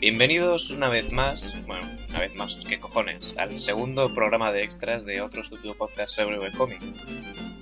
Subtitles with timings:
[0.00, 3.32] Bienvenidos una vez más, bueno, una vez más, ¿qué cojones?
[3.36, 6.80] Al segundo programa de extras de otro estudio podcast sobre webcomic.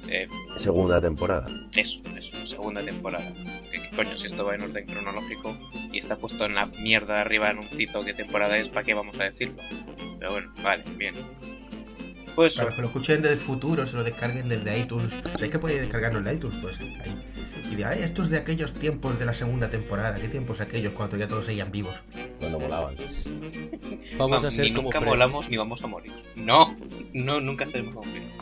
[0.08, 1.48] Eh, Segunda temporada.
[1.74, 3.34] eso, eso, segunda temporada.
[3.76, 4.16] ¿Qué, qué coño?
[4.16, 5.56] Si esto va en orden cronológico
[5.92, 8.84] y está puesto en la mierda de arriba en un cito qué temporada es, ¿para
[8.84, 9.62] qué vamos a decirlo?
[10.18, 11.14] Pero bueno, vale, bien.
[12.34, 15.10] Pues Para los que lo escuchen desde el futuro, se lo descarguen desde iTunes.
[15.10, 16.58] ¿Sabéis que podéis descargarlo en iTunes?
[16.60, 16.98] Pues ahí.
[17.70, 20.20] Y de, ay, estos de aquellos tiempos de la segunda temporada.
[20.20, 21.94] ¿Qué tiempos aquellos cuando ya todos seguían vivos?
[22.38, 22.94] Cuando molaban.
[24.18, 25.12] Vamos no, a ser ni como nunca Friends.
[25.16, 26.12] molamos ni vamos a morir.
[26.36, 26.76] No,
[27.12, 28.36] no, nunca seremos como Friends.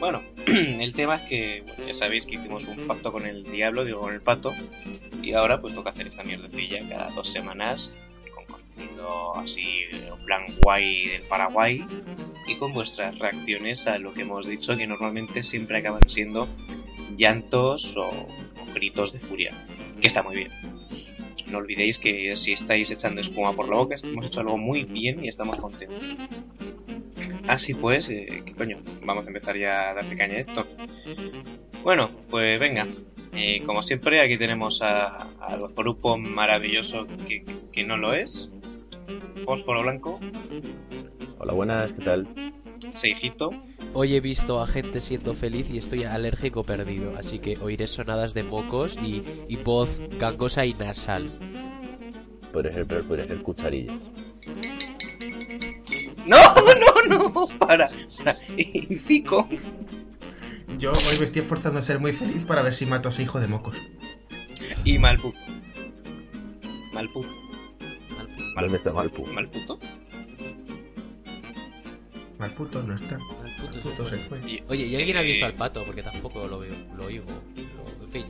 [0.00, 3.84] Bueno, el tema es que bueno, ya sabéis que hicimos un pacto con el diablo,
[3.84, 4.52] digo con el pato,
[5.22, 7.96] y ahora pues toca hacer esta mierdecilla cada dos semanas
[8.34, 11.84] con contenido así, en plan guay del Paraguay,
[12.46, 16.48] y con vuestras reacciones a lo que hemos dicho, que normalmente siempre acaban siendo
[17.16, 19.66] llantos o, o gritos de furia,
[20.00, 20.50] que está muy bien.
[21.46, 25.24] No olvidéis que si estáis echando espuma por la boca, hemos hecho algo muy bien
[25.24, 26.02] y estamos contentos.
[27.48, 28.78] Así pues, eh, ¿qué coño?
[29.04, 30.66] Vamos a empezar ya a darle caña a esto.
[31.82, 32.86] Bueno, pues venga.
[33.32, 38.50] Eh, como siempre, aquí tenemos a- al grupo maravilloso que, que no lo es.
[39.44, 40.20] Fósforo Blanco,
[41.38, 42.26] Hola, buenas, ¿qué tal?
[42.94, 43.50] Seijito,
[43.92, 48.32] Hoy he visto a gente siendo feliz y estoy alérgico perdido, así que oiré sonadas
[48.34, 51.30] de mocos y, y voz gangosa y nasal.
[52.52, 53.96] Ser peor, podría ser cucharillas.
[56.26, 56.36] ¡No,
[57.32, 57.46] no!
[57.58, 57.88] ¡Para!
[57.88, 58.34] para.
[59.06, 59.48] Cico.
[60.78, 63.22] Yo hoy me estoy esforzando a ser muy feliz para ver si mato a ese
[63.22, 63.80] hijo de mocos.
[64.84, 65.38] Y Malputo.
[66.92, 67.28] Malputo.
[68.60, 69.26] ¿Dónde está Malpu?
[69.26, 69.78] ¿Malputo?
[72.38, 73.18] Mal puto no está.
[73.18, 74.18] Mal puto Mal se puto fue.
[74.18, 74.38] se fue.
[74.50, 75.84] Y- Oye, ¿y alguien ha visto Eh, al pato?
[75.84, 77.26] Porque tampoco lo veo, lo oigo.
[77.56, 78.26] Lo, en fin.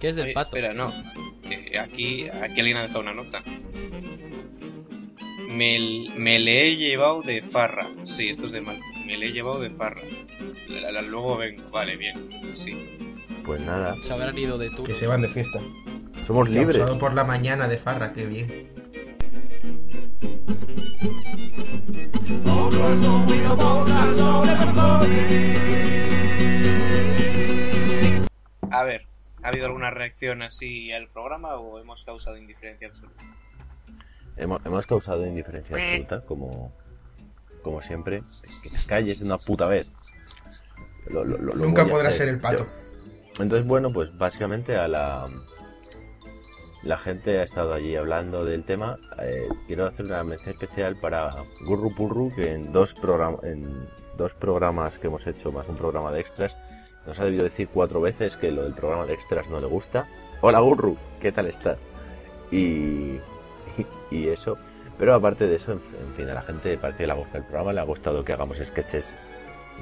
[0.00, 0.56] ¿Qué es del Oye, pato?
[0.56, 0.92] Espera, no.
[1.50, 3.42] Eh, aquí, aquí alguien ha dejado una nota.
[5.48, 7.88] Me, me le he llevado de farra.
[8.04, 8.78] Sí, esto es de mal.
[9.06, 10.02] Me le he llevado de farra.
[10.68, 11.68] La- la- luego vengo.
[11.70, 12.52] Vale, bien.
[12.54, 12.72] Sí.
[13.44, 14.98] Pues nada, Se habrán ido de Que turnos.
[14.98, 15.60] se van de fiesta.
[16.22, 16.78] somos libres.
[16.98, 18.68] Por la mañana de farra, qué bien.
[28.70, 29.06] A ver,
[29.42, 33.22] ¿ha habido alguna reacción así al programa o hemos causado indiferencia absoluta?
[34.38, 36.72] Hemos, hemos causado indiferencia absoluta, como,
[37.62, 38.22] como siempre.
[38.62, 39.90] Que te calles de una puta vez.
[41.08, 42.64] Lo- lo- lo- lo Nunca podrá ser el pato.
[42.64, 45.28] Yo- Entonces, bueno, pues básicamente a la...
[46.84, 48.98] La gente ha estado allí hablando del tema.
[49.20, 51.34] Eh, quiero hacer una mención especial para
[51.64, 56.12] Gurru Purru, que en dos, programa- en dos programas que hemos hecho, más un programa
[56.12, 56.56] de extras,
[57.04, 60.06] nos ha debido decir cuatro veces que lo del programa de extras no le gusta.
[60.40, 61.78] Hola Gurru, ¿qué tal estás?
[62.52, 63.18] Y,
[64.10, 64.58] y eso.
[64.98, 67.38] Pero aparte de eso, en, en fin, a la gente parece que le ha gustado
[67.38, 69.14] el programa, le ha gustado que hagamos sketches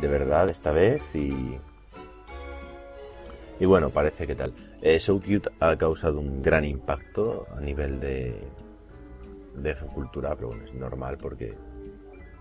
[0.00, 1.58] de verdad esta vez y,
[3.58, 4.52] y bueno, parece que tal.
[4.82, 8.46] Eh, So Cute ha causado un gran impacto a nivel de,
[9.54, 11.54] de su cultura, pero bueno, es normal porque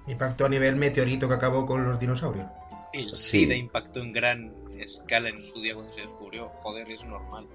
[0.08, 2.46] Impactó a nivel meteorito que acabó con los dinosaurios.
[2.94, 3.40] El Sí.
[3.40, 6.50] SIDA impactó en gran escala en su día cuando se descubrió.
[6.62, 7.48] Joder, es normal.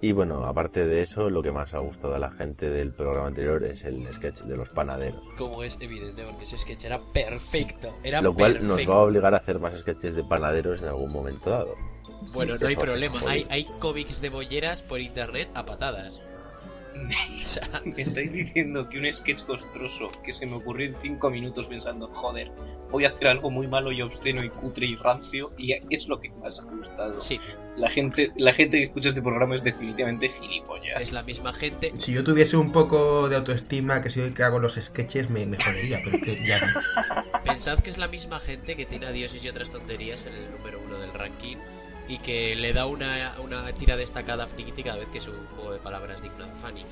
[0.00, 3.26] Y bueno, aparte de eso, lo que más ha gustado a la gente del programa
[3.26, 5.20] anterior es el sketch de los panaderos.
[5.36, 7.96] Como es evidente, porque ese sketch era perfecto.
[8.04, 8.76] Era Lo cual perfecto.
[8.76, 11.74] nos va a obligar a hacer más sketches de panaderos en algún momento dado.
[12.32, 13.18] Bueno, no hay problema.
[13.18, 13.28] joder.
[13.28, 16.22] Hay, hay cómics de bolleras por internet a patadas.
[17.48, 21.30] O sea, Me estáis diciendo que un sketch costroso que se me ocurrió en 5
[21.30, 22.50] minutos pensando, joder,
[22.90, 26.20] voy a hacer algo muy malo y obsceno y cutre y rancio y es lo
[26.20, 27.20] que más ha gustado.
[27.22, 27.40] sí,
[27.76, 31.00] La gente, la gente que escucha este programa es definitivamente gilipollas.
[31.00, 31.92] es la misma gente.
[31.98, 35.46] Si yo tuviese un poco de autoestima, que soy el que hago los sketches, me,
[35.46, 36.66] me jodería, pero que ya no.
[37.44, 40.50] Pensad que es la misma gente que tiene a dioses y otras tonterías en el
[40.50, 41.56] número uno del ranking
[42.08, 45.46] y que le da una, una tira destacada a Frikiti cada vez que es un
[45.54, 46.84] juego de palabras digno de Fanny.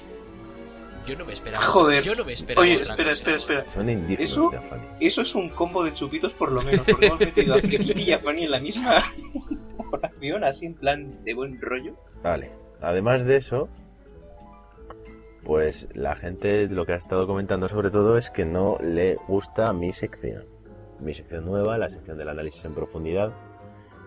[1.07, 1.65] Yo no me esperaba.
[1.65, 2.03] Joder.
[2.03, 2.63] Yo no me esperaba.
[2.63, 3.13] Oye, otra espera, cosa.
[3.13, 3.69] espera, espera.
[3.73, 4.51] Son indígenas, ¿Eso?
[4.51, 4.87] Fanny.
[5.01, 8.13] Eso es un combo de chupitos por lo menos, porque hemos metido a Frikiti y
[8.13, 9.03] a Fanny en la misma
[9.93, 11.95] oración, así en plan de buen rollo.
[12.23, 12.51] Vale.
[12.81, 13.69] Además de eso,
[15.45, 19.73] pues la gente lo que ha estado comentando sobre todo es que no le gusta
[19.73, 20.45] mi sección.
[21.01, 23.33] Mi sección nueva, la sección del análisis en profundidad,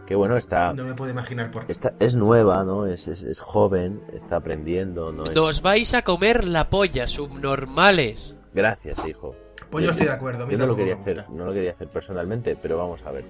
[0.09, 1.71] que bueno, está, No me puedo imaginar por qué.
[1.71, 2.87] está es nueva, ¿no?
[2.87, 5.35] Es, es, es joven, está aprendiendo, no es...
[5.35, 8.35] Nos vais a comer la polla, subnormales.
[8.51, 9.35] Gracias, hijo.
[9.69, 10.49] Pues yo estoy de acuerdo.
[10.49, 13.23] Yo no lo quería hacer, no lo quería hacer personalmente, pero vamos a ver.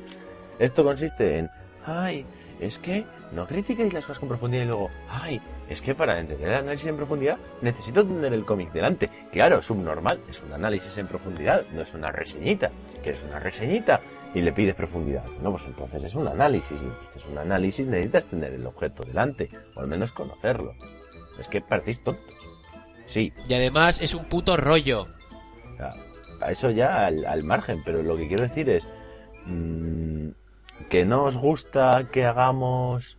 [0.57, 1.49] Esto consiste en,
[1.85, 2.25] ay,
[2.61, 6.47] es que no critiquéis las cosas con profundidad y luego, ay, es que para entender
[6.47, 9.09] el análisis en profundidad necesito tener el cómic delante.
[9.33, 12.71] Claro, subnormal, es un análisis en profundidad, no es una reseñita.
[13.03, 13.99] Que es una reseñita
[14.33, 15.25] y le pides profundidad.
[15.41, 16.77] No, pues entonces es un análisis.
[17.15, 20.73] Es un análisis, necesitas tener el objeto delante, o al menos conocerlo.
[21.39, 22.23] Es que parecéis tontos.
[23.07, 25.07] Sí, Y además es un puto rollo.
[26.41, 28.85] a eso ya al, al margen, pero lo que quiero decir es
[29.45, 30.29] mm,
[30.89, 33.17] que no os gusta que hagamos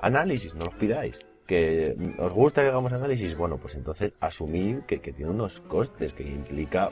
[0.00, 1.16] análisis, no los pidáis.
[1.46, 6.12] Que os gusta que hagamos análisis, bueno, pues entonces asumid que, que tiene unos costes,
[6.12, 6.90] que implica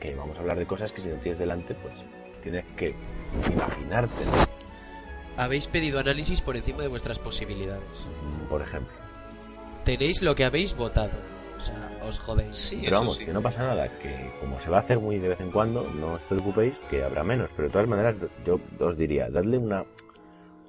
[0.00, 1.94] que vamos a hablar de cosas que si no tienes delante, pues
[2.44, 2.94] tienes que
[3.52, 4.32] imaginarte, ¿no?
[5.36, 8.06] Habéis pedido análisis por encima de vuestras posibilidades.
[8.22, 8.94] Mm, por ejemplo.
[9.84, 11.18] Tenéis lo que habéis votado.
[11.56, 12.54] O sea, os jodéis.
[12.54, 13.24] Sí, Pero vamos, sí.
[13.24, 15.88] que no pasa nada, que como se va a hacer muy de vez en cuando,
[15.98, 17.50] no os preocupéis que habrá menos.
[17.56, 19.84] Pero de todas maneras, yo os diría, dadle una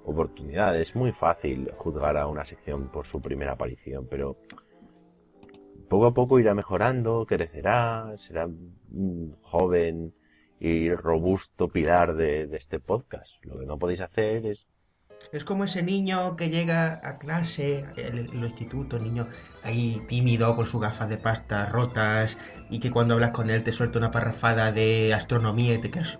[0.06, 0.80] oportunidad.
[0.80, 4.38] Es muy fácil juzgar a una sección por su primera aparición, pero
[5.90, 8.48] poco a poco irá mejorando, crecerá, será
[9.42, 10.14] joven
[10.60, 13.34] y robusto pilar de, de este podcast.
[13.44, 14.66] Lo que no podéis hacer es
[15.32, 19.28] Es como ese niño que llega a clase, el, el instituto, niño
[19.64, 22.38] ahí tímido con sus gafas de pasta rotas
[22.70, 26.20] y que cuando hablas con él te suelta una parrafada de astronomía y te quedas...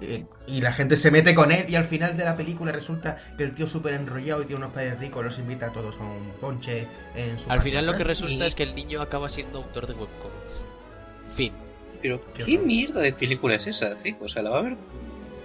[0.00, 3.16] eh, Y la gente se mete con él y al final de la película resulta
[3.38, 6.02] que el tío súper enrollado y tiene unos padres ricos, los invita a todos a
[6.04, 9.28] un ponche en su Al final lo que resulta y- es que el niño acaba
[9.28, 10.64] siendo autor de webcomics.
[11.28, 11.52] Fin.
[12.04, 12.66] Pero, Qué ¿qué horror.
[12.66, 14.26] mierda de película es esa, chico?
[14.26, 14.76] O sea, la va a ver.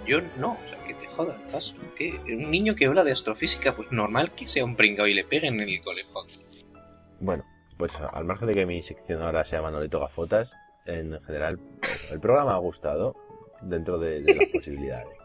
[0.05, 1.73] Yo no, o sea, que te jodas.
[2.27, 5.61] Un niño que habla de astrofísica, pues normal que sea un pringao y le peguen
[5.61, 6.11] en el colegio.
[7.21, 7.45] Bueno,
[7.77, 10.53] pues al margen de que mi sección ahora sea Manolito Gafotas,
[10.85, 11.61] en general
[12.11, 13.15] el programa ha gustado
[13.61, 15.17] dentro de, de las posibilidades.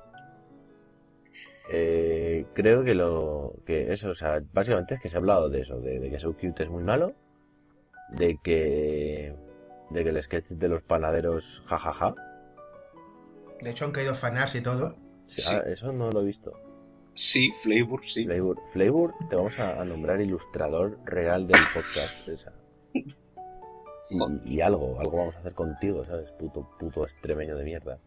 [1.72, 5.62] Eh, creo que lo que eso, o sea, básicamente es que se ha hablado de
[5.62, 7.12] eso, de, de que So Cute es muy malo,
[8.10, 9.34] de que
[9.90, 12.14] de que el sketch de los panaderos jajaja,
[13.60, 14.94] De hecho han caído fanarts y todo.
[15.26, 15.54] sí, Sí.
[15.54, 16.52] ah, eso no lo he visto.
[17.14, 18.24] Sí, Flavor, sí.
[18.24, 22.28] Flavor, Flavor, te vamos a, a nombrar ilustrador real del podcast.
[22.28, 22.52] o sea.
[24.10, 26.30] y, y algo, algo vamos a hacer contigo, ¿sabes?
[26.32, 27.98] Puto, puto extremeño de mierda.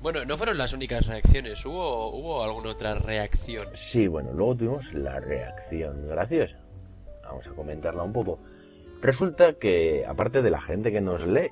[0.00, 1.64] Bueno, no fueron las únicas reacciones.
[1.66, 3.68] ¿Hubo, hubo alguna otra reacción?
[3.74, 6.56] Sí, bueno, luego tuvimos la reacción graciosa.
[7.22, 8.38] Vamos a comentarla un poco.
[9.02, 11.50] Resulta que, aparte de la gente que nos lee,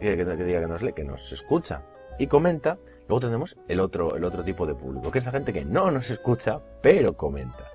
[0.00, 1.82] que, que- diga que nos lee, que nos escucha
[2.18, 5.52] y comenta, luego tenemos el otro, el otro tipo de público, que es la gente
[5.52, 7.66] que no nos escucha, pero comenta.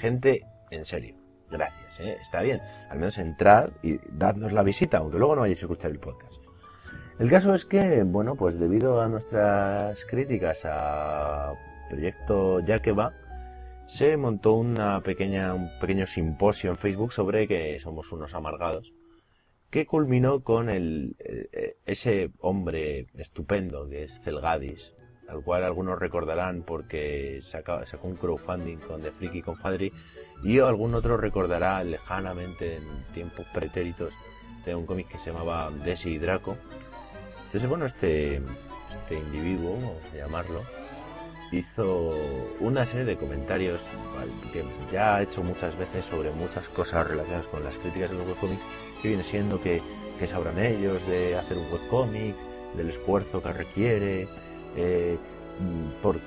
[0.00, 1.16] Gente en serio.
[1.50, 2.16] Gracias, ¿eh?
[2.20, 2.58] está bien.
[2.90, 6.32] Al menos entrad y dadnos la visita, aunque luego no vayáis a escuchar el podcast.
[7.20, 11.52] El caso es que, bueno, pues debido a nuestras críticas a
[11.88, 13.12] Proyecto Ya que va,
[13.86, 18.92] se montó una pequeña, un pequeño simposio en Facebook sobre que somos unos amargados,
[19.70, 24.94] que culminó con el, eh, ese hombre estupendo que es Celgadis,
[25.28, 29.92] al cual algunos recordarán porque sacó un crowdfunding con The Freaky Confadry
[30.42, 32.84] y algún otro recordará lejanamente en
[33.14, 34.12] tiempos pretéritos
[34.64, 36.56] de un cómic que se llamaba Desi y Draco.
[37.46, 38.40] Entonces, bueno, este,
[38.90, 40.62] este individuo, vamos a llamarlo,
[41.52, 42.12] hizo
[42.60, 43.80] una serie de comentarios
[44.52, 48.26] que ya ha hecho muchas veces sobre muchas cosas relacionadas con las críticas de los
[48.26, 48.62] webcomics,
[49.02, 49.80] que viene siendo que,
[50.18, 52.34] que sabrán ellos de hacer un webcomic,
[52.76, 54.26] del esfuerzo que requiere,
[54.76, 55.16] eh,
[56.02, 56.18] por-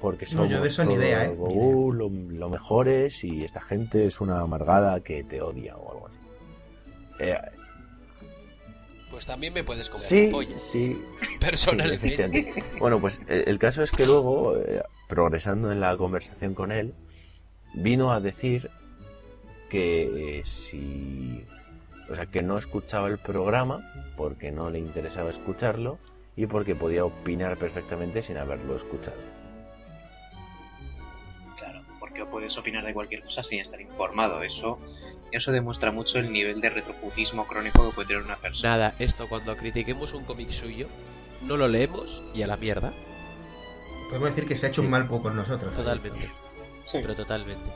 [0.00, 1.34] porque No, somos yo de eso ni todo idea, ¿eh?
[1.38, 5.92] uh, lo, lo mejor es y esta gente es una amargada que te odia o
[5.92, 6.16] algo así.
[7.20, 7.38] Eh,
[9.14, 10.58] Pues también me puedes comer sí, la polla.
[10.58, 11.00] sí,
[11.40, 12.52] Personalmente.
[12.80, 16.94] Bueno, pues eh, el caso es que luego, eh, progresando en la conversación con él,
[17.74, 18.72] vino a decir
[19.70, 21.44] que eh, si.
[22.10, 26.00] O sea, que no escuchaba el programa porque no le interesaba escucharlo
[26.34, 29.16] y porque podía opinar perfectamente sin haberlo escuchado.
[31.56, 34.42] Claro, porque puedes opinar de cualquier cosa sin estar informado.
[34.42, 34.80] Eso,
[35.36, 38.76] eso demuestra mucho el nivel de retroputismo crónico que puede tener una persona.
[38.76, 40.88] Nada, esto cuando critiquemos un cómic suyo,
[41.42, 42.92] no lo leemos y a la mierda.
[44.08, 44.84] Podemos decir que se ha hecho Sí.
[44.86, 45.72] un mal poco con nosotros.
[45.72, 46.28] Totalmente.
[46.84, 46.98] Sí.
[47.00, 47.70] Pero totalmente.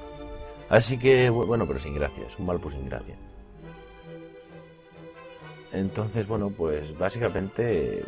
[0.69, 3.17] Así que, bu- bueno, pero sin gracia, es un Malpus sin gracia.
[5.73, 8.05] Entonces, bueno, pues básicamente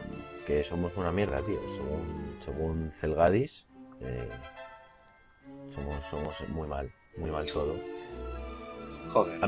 [0.47, 1.61] que somos una mierda, tío.
[1.75, 3.67] Según, según Celgadis,
[4.01, 4.29] eh,
[5.69, 7.77] somos, somos muy mal, muy mal todo.
[9.13, 9.41] Joder.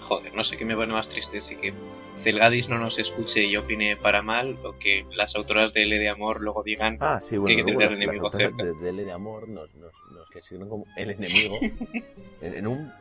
[0.00, 1.72] Joder, no sé qué me pone más triste, si que
[2.14, 6.08] Celgadis no nos escuche y opine para mal, o que las autoras de L de
[6.08, 8.62] Amor luego digan Ah, sí, bueno, que hay que tener al enemigo cerca.
[8.64, 11.58] de, de L de amor nos, nos, nos consideran como el enemigo
[12.42, 12.92] en, en un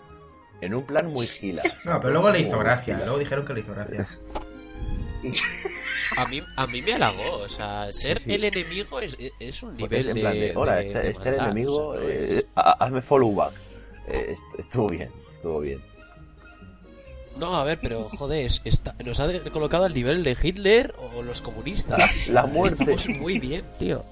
[0.62, 1.64] en un plan muy gila.
[1.86, 2.98] No, pero luego le hizo gracia.
[3.00, 4.08] Luego dijeron que le hizo gracia.
[6.18, 8.34] A mí, a mí me halagó, o sea, ser sí.
[8.34, 10.22] el enemigo es, es un Porque nivel es en de.
[10.22, 12.48] plan de, "Hola, de- este, de este el maldad", enemigo, o sea, no eh, es-
[12.56, 13.54] ha- hazme follow back.
[14.08, 15.10] Eh, est- estuvo bien,
[15.42, 15.82] estuvo bien.
[17.38, 21.24] No, a ver, pero joder, es- está- nos ha colocado al nivel de Hitler o
[21.24, 22.28] los comunistas.
[22.30, 22.84] La muerte.
[22.94, 24.04] Estamos muy bien, tío.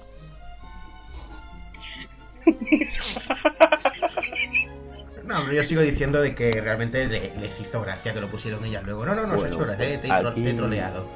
[5.24, 8.64] No, pero yo sigo diciendo de que realmente le- les hizo gracia que lo pusieron
[8.64, 9.04] ellas luego.
[9.06, 10.54] No, no, no, se ha Bueno, hecho gracia, eh, te, he tro- aquí- te he
[10.54, 11.06] troleado.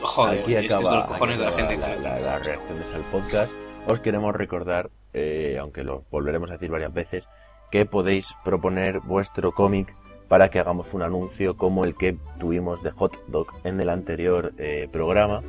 [0.00, 1.86] Joder, aquí es que son acaba, los cojones de la acaba gente.
[1.86, 3.52] la- la- las reacciones al podcast.
[3.86, 7.28] Os queremos recordar, eh, aunque lo volveremos a decir varias veces,
[7.70, 9.94] que podéis proponer vuestro cómic
[10.28, 14.52] para que hagamos un anuncio como el que tuvimos de Hot Dog en el anterior
[14.58, 15.42] eh, programa.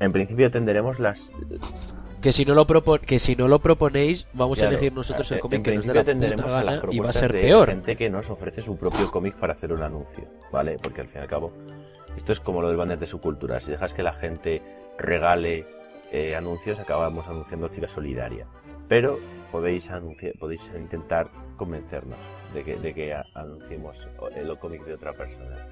[0.00, 1.30] En principio tendremos las
[2.20, 5.30] Que si no lo propo- que si no lo proponéis, vamos Claro, a elegir nosotros
[5.32, 7.12] el eh, cómic en que nos dé la tendremos puta las gana y va a
[7.12, 7.68] ser de peor.
[7.68, 10.76] gente que nos ofrece su propio cómic para hacer un anuncio, ¿vale?
[10.82, 11.52] Porque al fin y al cabo,
[12.16, 13.60] esto es como lo del banner de su cultura.
[13.60, 14.60] Si dejas que la gente
[14.98, 15.64] regale
[16.12, 18.46] eh, anuncios, acabamos anunciando Chica Solidaria.
[18.88, 19.18] Pero
[19.50, 22.18] podéis anunciar, podéis intentar convencernos
[22.54, 25.68] de que, de que anunciemos el cómic de otra persona.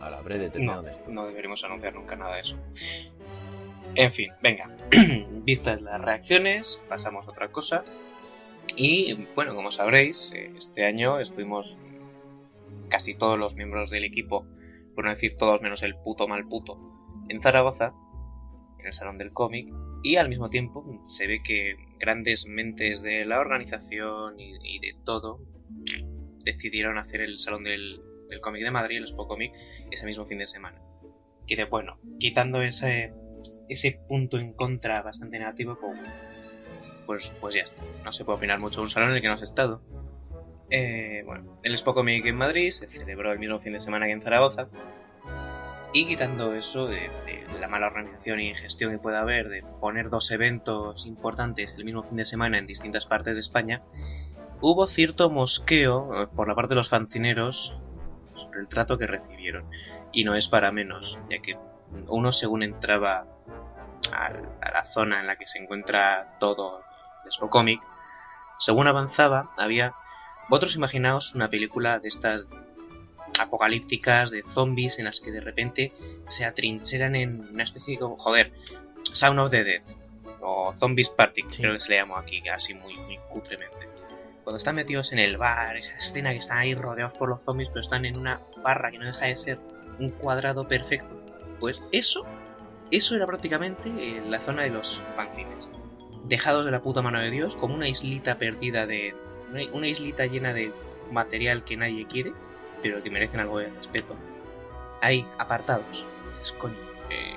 [0.00, 2.56] A la breve terminado No, no deberíamos anunciar nunca nada de eso.
[3.94, 4.70] En fin, venga.
[5.44, 7.84] Vistas las reacciones, pasamos a otra cosa.
[8.76, 11.78] Y bueno, como sabréis, eh, este año estuvimos
[12.88, 14.46] casi todos los miembros del equipo,
[14.94, 16.78] por no decir todos menos el puto mal puto,
[17.28, 17.92] en Zaragoza,
[18.78, 23.24] en el Salón del Cómic, y al mismo tiempo se ve que grandes mentes de
[23.24, 25.40] la organización y, de todo
[26.44, 29.52] decidieron hacer el Salón del, del Cómic de Madrid, el Expo Comic,
[29.90, 30.80] ese mismo fin de semana.
[31.46, 33.12] Que de bueno, quitando ese,
[33.68, 35.98] ese punto en contra bastante negativo, pues,
[37.06, 37.82] pues, pues ya está.
[38.04, 39.82] No se puede opinar mucho de un salón en el que no has estado.
[40.70, 44.12] Eh, bueno, el Expo Comic en Madrid se celebró el mismo fin de semana que
[44.12, 44.68] en Zaragoza.
[45.92, 47.10] Y quitando eso de,
[47.58, 52.02] la mala organización y gestión que pueda haber, de poner dos eventos importantes el mismo
[52.02, 53.82] fin de semana en distintas partes de España,
[54.60, 57.78] hubo cierto mosqueo eh, por la parte de los fancineros
[58.34, 59.64] sobre el trato que recibieron.
[60.12, 61.56] Y no es para menos, ya que
[62.06, 63.26] uno según entraba
[64.12, 66.82] a la zona en la que se encuentra todo
[67.22, 67.80] el Expo Comic,
[68.58, 69.94] según avanzaba, había...
[70.48, 72.46] Vosotros imaginaos una película de estas
[73.38, 75.92] apocalípticas de zombies en las que de repente
[76.28, 78.52] se atrincheran en una especie de como, joder,
[79.12, 79.82] Sound of the Dead
[80.40, 81.62] o Zombies Party, Sí.
[81.62, 83.88] creo que se le llama aquí, así muy, muy cutremente.
[84.44, 87.68] Cuando están metidos en el bar, esa escena que están ahí rodeados por los zombies,
[87.68, 89.58] pero están en una barra que no deja de ser
[89.98, 91.22] un cuadrado perfecto.
[91.60, 92.24] Pues eso,
[92.90, 95.68] eso era prácticamente eh, la zona de los fanzines.
[96.24, 99.14] Dejados de la puta mano de Dios, como una islita perdida de.
[99.72, 100.72] Una islita llena de
[101.10, 102.32] material que nadie quiere,
[102.82, 104.14] pero que merecen algo de respeto.
[105.00, 106.06] Ahí, apartados.
[106.38, 106.76] Dices, coño,
[107.10, 107.36] eh,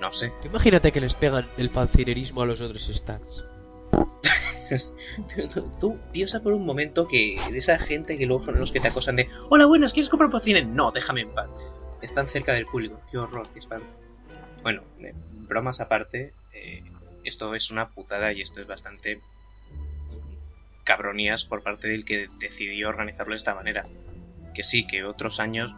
[0.00, 0.32] no sé.
[0.44, 3.44] Imagínate que les pegan el fancinerismo a los otros stands.
[5.80, 8.88] Tú, piensa por un momento que de esa gente que luego son los que te
[8.88, 10.64] acosan de Hola, buenas, ¿quieres comprar cine?
[10.64, 11.50] No, déjame en paz.
[12.00, 13.00] Están cerca del público.
[13.10, 13.86] Qué horror, qué espanto.
[14.62, 15.12] Bueno, eh,
[15.48, 16.82] bromas aparte, eh,
[17.24, 19.20] esto es una putada y esto es bastante
[20.84, 23.84] cabronías por parte del que decidió organizarlo de esta manera.
[24.54, 25.72] Que sí, que otros años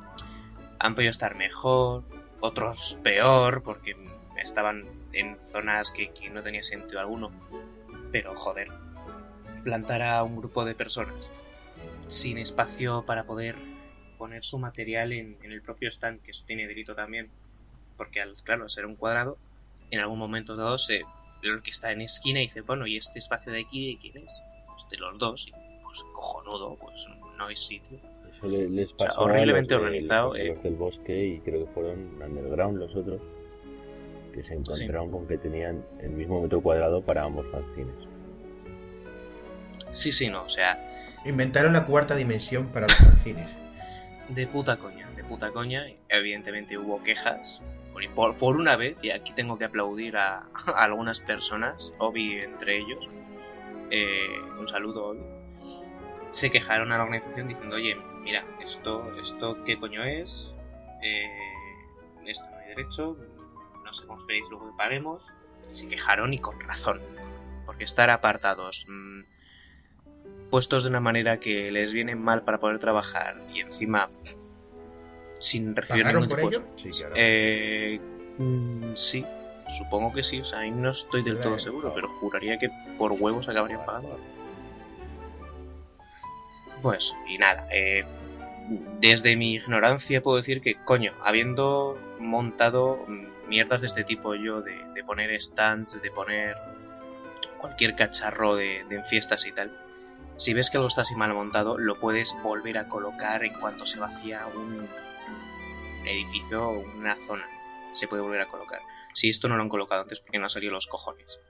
[0.79, 2.05] han podido estar mejor,
[2.41, 3.97] otros peor, porque
[4.43, 7.31] estaban en zonas que, que no tenía sentido alguno.
[8.13, 8.69] Pero joder,
[9.63, 11.15] plantar a un grupo de personas
[12.07, 13.57] sin espacio para poder
[14.19, 17.31] poner su material en, en el propio stand, que eso tiene delito también,
[17.97, 19.39] porque al, claro, ser un cuadrado,
[19.91, 21.03] en algún momento dado se,
[21.43, 24.41] el que está en esquina dice, bueno, ¿y este espacio de aquí de quién es?
[24.67, 25.53] Pues de los dos, y
[25.83, 27.99] pues cojonudo, pues no hay sitio.
[28.45, 30.49] Eso le- les sea, pasó horriblemente a los organizado, eh.
[30.55, 33.21] los del bosque y creo que fueron Underground los otros
[34.33, 37.95] que se encontraron con que tenían el mismo metro cuadrado para ambos fanzines.
[39.93, 40.91] Sí, sí, no, o sea,
[41.27, 43.49] Inventaron la cuarta dimensión para los fanzines.
[44.29, 45.87] de puta coña, de puta coña.
[46.09, 47.63] Evidentemente hubo quejas.
[47.93, 52.41] Por, por- por una vez, y aquí tengo que aplaudir a, a algunas personas, Obi
[52.41, 53.09] entre ellos.
[53.91, 54.27] eh,
[54.59, 55.21] un saludo, Obi.
[56.35, 60.51] Se quejaron a la organización diciendo, oye, mira, esto, esto qué coño es,
[61.03, 61.27] Eh,
[62.27, 63.17] esto no hay derecho,
[63.85, 65.31] no sé cómo esperéis luego que paguemos.
[65.71, 67.01] Se quejaron y con razón.
[67.67, 69.21] Porque estar apartados, mm,
[70.51, 74.09] puestos de una manera que les viene mal para poder trabajar y encima
[75.39, 76.67] sin recibir ¿Pagaron ningún por tipo de- ello?
[76.77, 77.15] Sí, claro.
[77.17, 78.01] Eh,
[78.39, 79.27] mm, sí,
[79.69, 80.41] supongo que sí.
[80.41, 81.59] O sea, ahí no estoy del todo Claro.
[81.59, 84.19] seguro, pero juraría que por huevos acabarían pagando.
[86.85, 88.05] Pues, y nada, eh,
[89.01, 93.07] desde mi ignorancia puedo decir que, coño, habiendo montado
[93.49, 96.59] mierdas de este tipo yo, de, poner stands, de poner
[97.57, 99.73] cualquier cacharro de, de en fiestas y tal,
[100.37, 103.87] si ves que algo está así mal montado, lo puedes volver a colocar en cuanto
[103.87, 104.87] se vacía un
[106.05, 107.49] edificio o una zona.
[107.95, 108.83] Se puede volver a colocar.
[109.15, 111.41] Si esto no lo han colocado antes, porque no han salido los cojones?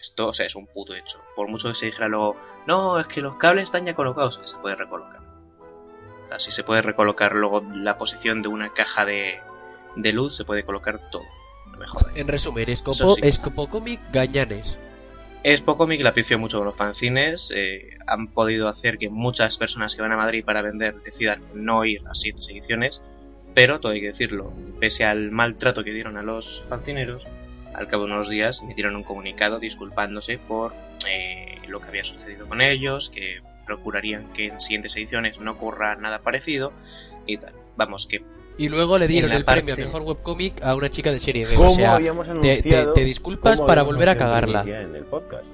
[0.00, 1.20] Esto, o sea, es un puto hecho.
[1.34, 2.36] Por mucho que se dijera luego,
[2.66, 5.20] no, es que los cables están ya colocados, se puede recolocar.
[6.30, 9.40] Así se puede recolocar luego la posición de una caja de,
[9.94, 11.24] de luz, se puede colocar todo.
[11.66, 12.16] No me jodas.
[12.16, 13.20] En resumen, Escopo, sí.
[13.22, 14.78] Escopo Comic Gañanes.
[15.42, 17.52] Es poco la afició mucho con los fanzines.
[17.54, 21.84] eh, han podido hacer que muchas personas que van a Madrid para vender decidan no
[21.84, 23.00] ir a siguientes ediciones.
[23.54, 27.24] Pero, todo hay que decirlo, pese al maltrato que dieron a los fanzineros,
[27.76, 30.72] al cabo de unos días emitieron un comunicado disculpándose por
[31.08, 35.96] eh, lo que había sucedido con ellos, que procurarían que en siguientes ediciones no ocurra
[35.96, 36.72] nada parecido
[37.26, 37.52] y tal.
[37.76, 38.22] Vamos, que
[38.58, 41.44] Y luego le dieron el premio a parte- mejor webcomic a una chica de serie
[41.46, 41.54] B.
[41.56, 42.92] ¿Cómo O sea, habíamos te, anunciado?
[42.92, 44.62] te- te disculpas cómo para volver a cagarla.
[44.62, 45.44] En el podcast.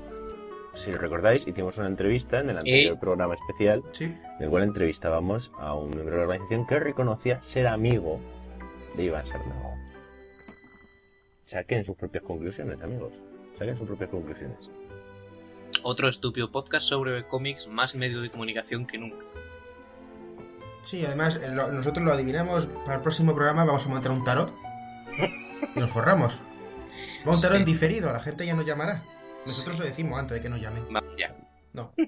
[0.74, 4.04] Si recordáis, hicimos una entrevista en el anterior Y- programa especial, Sí.
[4.04, 8.20] en el cual entrevistábamos a un miembro de la organización que reconocía ser amigo
[8.96, 9.74] de Iván Sarnago.
[11.52, 13.12] Saquen sus propias conclusiones, amigos.
[13.58, 14.58] Saquen sus propias conclusiones.
[15.84, 19.24] otro estúpido podcast sobre cómics más medio de comunicación que nunca.
[20.84, 22.66] Sí, además eh, lo- nosotros lo adivinamos.
[22.66, 24.52] Para el próximo programa vamos a montar un tarot.
[25.76, 26.38] Y nos forramos.
[27.26, 27.62] Va un tarot Sí.
[27.62, 29.02] en diferido, la gente ya nos llamará.
[29.46, 30.84] Nosotros lo decimos antes de que nos llamen.
[30.94, 31.36] Va, ya.
[31.72, 31.92] No.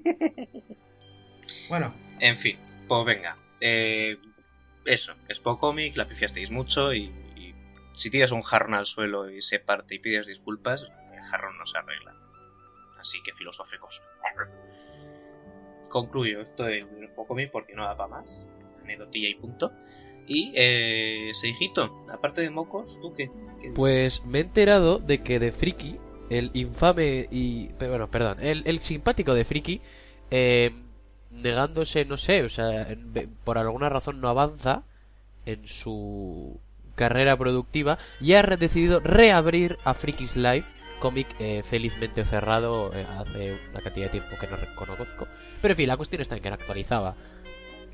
[1.68, 2.58] Bueno, En fin,
[2.88, 3.36] pues venga.
[3.60, 4.16] Eh,
[4.84, 7.10] eso, es poco cómic, la pifiasteis mucho y
[7.94, 11.64] si tiras un jarrón al suelo y se parte y pides disculpas, el jarrón no
[11.66, 12.14] se arregla.
[12.98, 14.02] Así que filosóficos.
[15.88, 18.40] Concluyo esto de poco cómic porque no da para más.
[18.82, 19.72] Anecdotilla y punto.
[20.26, 23.30] Y, eh, Seijito, aparte de mocos, ¿tú qué?
[23.74, 25.98] Pues me he enterado de que de Friki,
[26.30, 27.68] el infame y.
[27.78, 29.82] Pero bueno, perdón, el, el simpático de Friki,
[30.30, 30.72] eh,
[31.30, 32.88] negándose, no sé, o sea,
[33.44, 34.84] por alguna razón no avanza
[35.44, 36.58] en su
[36.94, 43.58] carrera productiva y ha decidido reabrir a Frikis Life, cómic eh, felizmente cerrado eh, hace
[43.70, 45.28] una cantidad de tiempo que no reconozco.
[45.60, 47.14] Pero en fin, la cuestión está en que la actualizaba.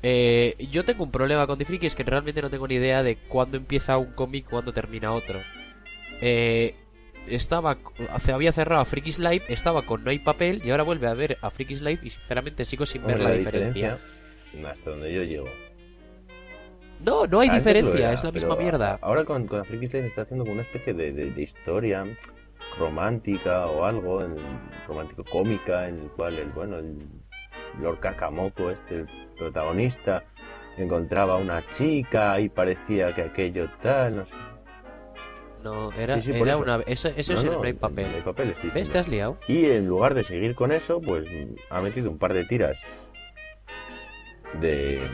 [0.03, 3.17] Eh, yo tengo un problema con The es que realmente no tengo ni idea de
[3.17, 5.41] cuándo empieza un cómic, cuándo termina otro.
[7.27, 7.77] Estaba
[8.19, 11.13] se había cerrado a Frikis Live, estaba con No hay papel y ahora vuelve a
[11.13, 13.97] ver a Frikis Live y sinceramente sigo sin ver la, diferencia.
[14.65, 15.70] hasta donde yo llego.
[17.03, 18.99] No, no hay Antes diferencia, era, es la misma mierda.
[19.01, 22.03] Ahora con, con Friki Slime está haciendo como una especie de, de- de historia
[22.77, 24.37] romántica o algo, en-
[24.87, 26.97] romántico cómica, en el cual el bueno el
[27.81, 30.23] Lord Kakamoto, este el protagonista,
[30.77, 34.31] encontraba a una chica y parecía que aquello tal, no sé.
[35.63, 36.61] No, era, Sí, sí, era eso.
[36.63, 36.75] una.
[36.87, 38.23] Eso, eso No, es el no, no hay No hay papel.
[38.23, 38.73] papel, estoy ¿Ves?
[38.73, 38.91] diciendo.
[38.93, 39.37] Te has liado.
[39.47, 41.27] Y en lugar de seguir con eso, pues
[41.69, 42.81] ha metido un par de tiras
[44.59, 45.07] de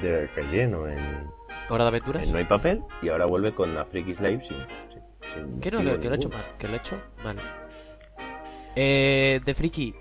[0.00, 1.28] de relleno en,
[1.70, 2.26] Hora de aventuras.
[2.26, 4.56] en No hay papel y ahora vuelve con la Freaky Slave sin,
[4.90, 5.02] sin,
[5.34, 7.36] sin Que no, que, que lo he hecho mal, que lo he hecho mal.
[8.76, 9.94] Eh, de friki,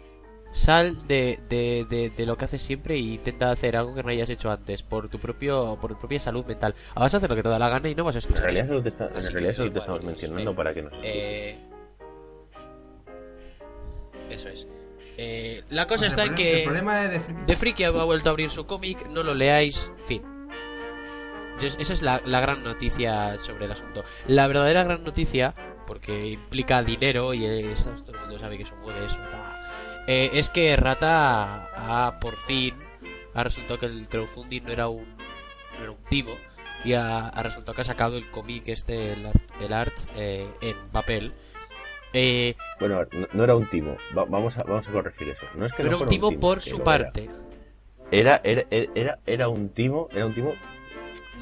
[0.52, 4.10] sal de, de, de, de lo que haces siempre e intenta hacer algo que no
[4.10, 6.74] hayas hecho antes por tu propio por tu propia salud mental.
[6.96, 8.20] Ah, Vas a hacer lo que te da la gana y no vas a En
[8.20, 8.82] escuchar realidad esto.
[8.84, 10.56] te, está- en realidad solo te igual, estamos mencionando feo.
[10.56, 10.94] para que nos.
[11.04, 11.58] Eh,
[14.30, 14.68] eso es.
[15.18, 18.52] Eh, la cosa está en que El problema de, de Friki- ha vuelto a abrir
[18.52, 20.22] su cómic, no lo leáis, fin.
[21.60, 24.04] Yo- Esa es la, la gran noticia sobre el asunto.
[24.28, 25.56] La verdadera gran noticia,
[25.88, 29.20] porque implica dinero y es, todo el mundo sabe que eso mueve eso,
[30.08, 32.76] eh, es que Rata ha, por fin
[33.34, 36.36] ha resultado que el crowdfunding no era un, no era un timo
[36.86, 40.48] y ha, ha resultado que ha sacado el cómic este, el art, el art eh,
[40.62, 41.34] en papel.
[42.18, 43.96] Eh, Bueno, no, no era un timo.
[44.18, 45.46] Va- vamos, a, vamos a corregir eso.
[45.56, 47.30] No es que pero no un fuera timo por su parte,
[48.12, 48.42] Era.
[48.44, 50.54] Era, era, era, era un timo, era un timo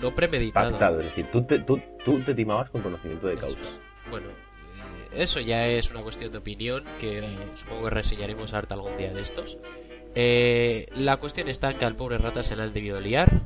[0.02, 0.72] no premeditado.
[0.72, 1.00] pactado.
[1.00, 3.60] Es decir, tú te, tú, tú te timabas con conocimiento de causa.
[3.60, 3.80] Es.
[4.10, 8.76] Bueno, eh, eso ya es una cuestión de opinión que eh, supongo que reseñaremos harta
[8.76, 9.58] algún día de estos.
[10.16, 13.42] Eh, la cuestión está en que al pobre rata se le han debido liar,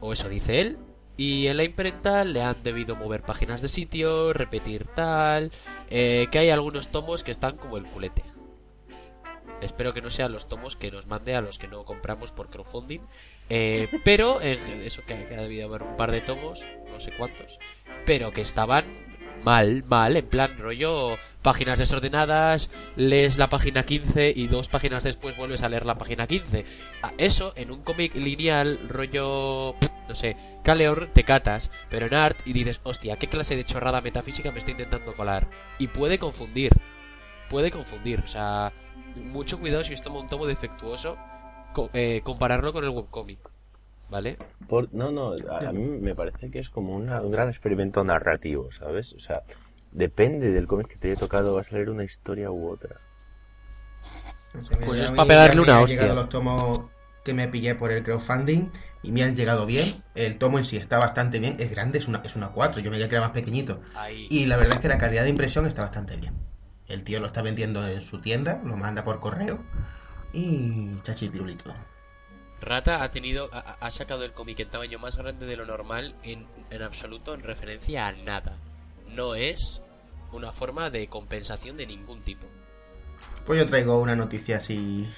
[0.00, 0.78] o eso dice él,
[1.16, 5.52] Y en la imprenta le han debido mover páginas de sitio, repetir tal,
[5.88, 8.24] eh, que hay algunos tomos que están como el culete.
[9.60, 12.50] Espero que no sean los tomos que nos mande a los que no compramos por
[12.50, 13.00] crowdfunding.
[13.48, 17.12] Eh, pero, eh, eso que, que ha debido haber un par de tomos, no sé
[17.16, 17.58] cuántos,
[18.04, 18.84] pero que estaban
[19.44, 25.36] mal, mal, en plan rollo páginas desordenadas, lees la página 15 y dos páginas después
[25.36, 26.64] vuelves a leer la página 15.
[27.02, 29.74] Ah, Eso en un cómic lineal rollo,
[30.08, 34.00] no sé, Caleor te catas, pero en art y dices, hostia, ¿qué clase de chorrada
[34.00, 35.48] metafísica me está intentando colar?
[35.78, 36.72] Y puede confundir,
[37.50, 38.72] puede confundir, o sea,
[39.16, 41.18] mucho cuidado si os toma un tomo defectuoso,
[41.74, 43.38] co- eh, compararlo con el webcómic,
[44.14, 44.38] ¿vale?
[44.68, 48.04] Por- no, no, a, a mí me parece que es como una- un gran experimento
[48.04, 49.12] narrativo, ¿sabes?
[49.12, 49.42] O sea,
[49.90, 52.96] depende del cómic que te haya tocado, va a salir una historia u otra.
[54.84, 55.96] Pues a es mí pa' pegarle una hostia.
[55.98, 56.90] llegado los tomos
[57.24, 58.70] que me pillé por el crowdfunding
[59.02, 59.84] y me han llegado bien.
[60.14, 61.56] El tomo en sí está bastante bien.
[61.58, 62.80] Es grande, es una, es una 4.
[62.80, 63.80] Yo me creía que era más pequeñito.
[63.96, 64.28] Ahí.
[64.30, 66.34] Y la verdad es que la calidad de impresión está bastante bien.
[66.86, 69.58] El tío lo está vendiendo en su tienda, lo manda por correo.
[70.32, 71.74] Y chachipirulito.
[72.60, 76.46] Rata ha tenido ha, sacado el cómic en tamaño más grande de lo normal en,
[76.70, 78.56] en absoluto en referencia a nada.
[79.08, 79.82] No es
[80.32, 82.46] una forma de compensación de ningún tipo.
[83.46, 85.08] Pues yo traigo una noticia así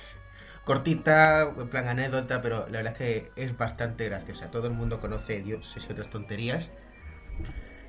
[0.65, 4.51] cortita, en plan anécdota, pero la verdad es que es bastante graciosa.
[4.51, 6.71] Todo el mundo conoce Dioses y otras tonterías.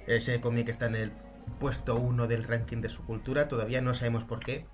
[0.05, 1.12] Ese cómic está en el
[1.60, 4.67] puesto 1 del ranking de su cultura, todavía no sabemos por qué.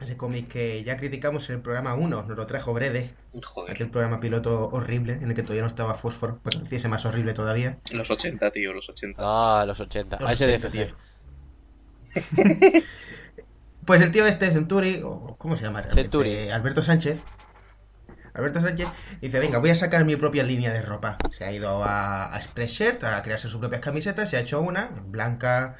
[0.00, 3.90] Ese cómic que ya criticamos en el programa 1, nos lo trajo Brede, Joder, aquel
[3.90, 7.32] programa piloto horrible en el que todavía no estaba Fósforo, para que hiciese más horrible
[7.32, 7.78] todavía.
[7.92, 9.22] los 80, tío, los 80.
[9.24, 10.18] Ah, los 80.
[10.20, 10.66] Los ASDFG.
[10.66, 10.96] 80, tío.
[13.84, 15.82] Pues el tío este, Centuri, o ¿cómo se llama?
[15.82, 16.48] Centuri.
[16.48, 17.20] Alberto Sánchez.
[18.32, 18.88] Alberto Sánchez
[19.20, 21.18] dice, venga, voy a sacar mi propia línea de ropa.
[21.30, 24.90] Se ha ido a, a Spreadshirt a crearse sus propias camisetas, se ha hecho una,
[25.06, 25.76] blanca,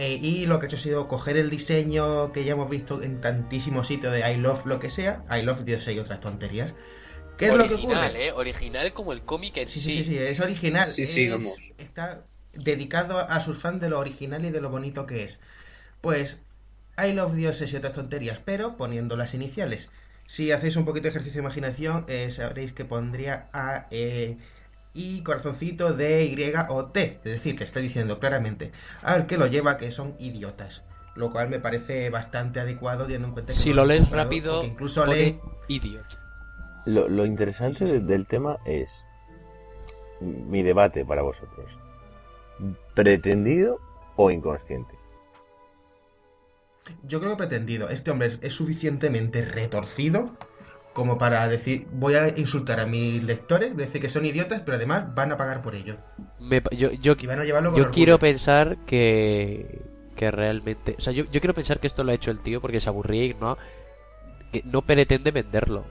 [0.00, 3.02] eh, y lo que ha hecho ha sido coger el diseño que ya hemos visto
[3.02, 6.74] en tantísimos sitios de I Love lo que sea, I Love Dios y otras tonterías.
[7.38, 8.16] ¿Qué es lo que Original, ocurre?
[8.16, 8.32] eh.
[8.32, 10.86] Original como el cómic en Sí, sí, sí, sí, es original.
[10.88, 11.62] Sí, sí, es- vamos.
[11.78, 15.40] Está dedicado a sus fans de lo original y de lo bonito que es.
[16.00, 16.38] Pues,
[16.98, 19.90] I love dioses y otras tonterías, pero poniendo las iniciales.
[20.26, 24.38] Si hacéis un poquito de ejercicio de imaginación, eh, sabréis que pondría A, E,
[24.94, 27.20] I, corazoncito, D, Y o T.
[27.24, 28.72] Es decir, que estoy diciendo claramente
[29.02, 30.82] al que lo lleva que son idiotas.
[31.16, 34.64] Lo cual me parece bastante adecuado teniendo en cuenta que Si no lo lees rápido,
[34.64, 36.06] incluso lee idiot.
[36.86, 39.04] Lo, lo interesante de- del tema es
[40.20, 41.78] mi debate para vosotros.
[42.94, 43.80] ¿Pretendido
[44.16, 44.94] o inconsciente?
[47.02, 47.88] Yo creo que pretendido.
[47.88, 50.36] Este hombre es, es suficientemente retorcido
[50.92, 54.60] como para decir, voy a insultar a mis lectores, voy a decir que son idiotas,
[54.62, 55.96] pero además van a pagar por ello.
[56.38, 59.82] Me yo, yo, Y van a llevarlo con yo quiero pensar que
[60.16, 62.60] que realmente o sea yo, yo quiero pensar que esto lo ha hecho el tío
[62.60, 63.56] porque se aburría y no
[64.52, 65.84] que no pretende venderlo.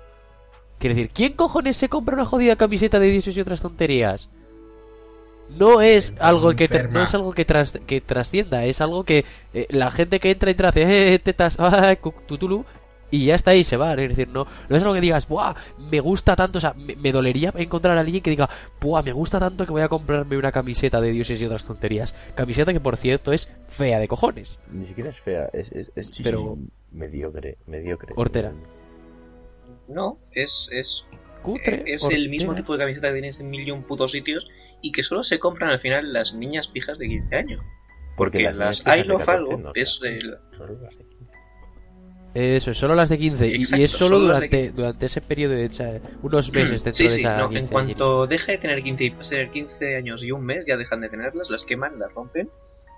[0.79, 4.29] Quiere decir quién cojones se compra una jodida camiseta de dioses y otras tonterías
[5.57, 9.65] no es algo que no es algo que, tras- que trascienda es algo que eh,
[9.71, 11.95] la gente que entra entra hace eh, tetas ah,
[12.27, 12.65] tutulu
[13.11, 15.53] y ya está ahí se va es decir no no es algo que digas buah
[15.91, 18.49] me gusta tanto o sea me, me dolería encontrar a alguien que diga
[18.81, 22.13] buah me gusta tanto que voy a comprarme una camiseta de dioses y otras tonterías
[22.35, 25.91] camiseta que por cierto es fea de cojones Ni siquiera es fea, es, es,
[26.23, 26.57] pero-
[26.91, 28.13] mediocre, mediocre.
[28.15, 28.51] Hortera.
[29.87, 31.05] No, es, es,
[31.41, 34.11] cutre Eh, es el mismo tipo de camiseta que tienes en mil y un putos
[34.11, 34.47] sitios
[34.81, 37.61] y que solo se compran al final las niñas pijas de 15 años.
[38.15, 41.08] Porque Que las, las I love 14 algo no, es el- solo las de 15.
[42.33, 44.71] Eso es solo las de 15 y- y, Exacto, es solo durante 15.
[44.73, 47.49] durante ese periodo de o sea, unos meses dentro Sí, de sí, esa no, en
[47.53, 50.77] 15 cuanto deje de tener 15 y pase de 15 años y un mes, ya
[50.77, 52.49] dejan de tenerlas, las queman, las rompen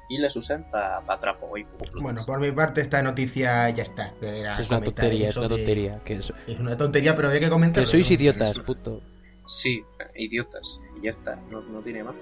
[0.10, 1.66] y las usan para trapo y.
[2.02, 4.14] Bueno, por mi parte esta noticia ya está.
[4.22, 7.50] Era es una tontería es una tontería que, es- Es una tontería, pero habría que
[7.50, 7.84] comentar.
[7.84, 9.02] que sois idiotas punto
[9.46, 9.82] Sí,
[10.16, 12.16] idiotas, y ya está, no, no tiene más.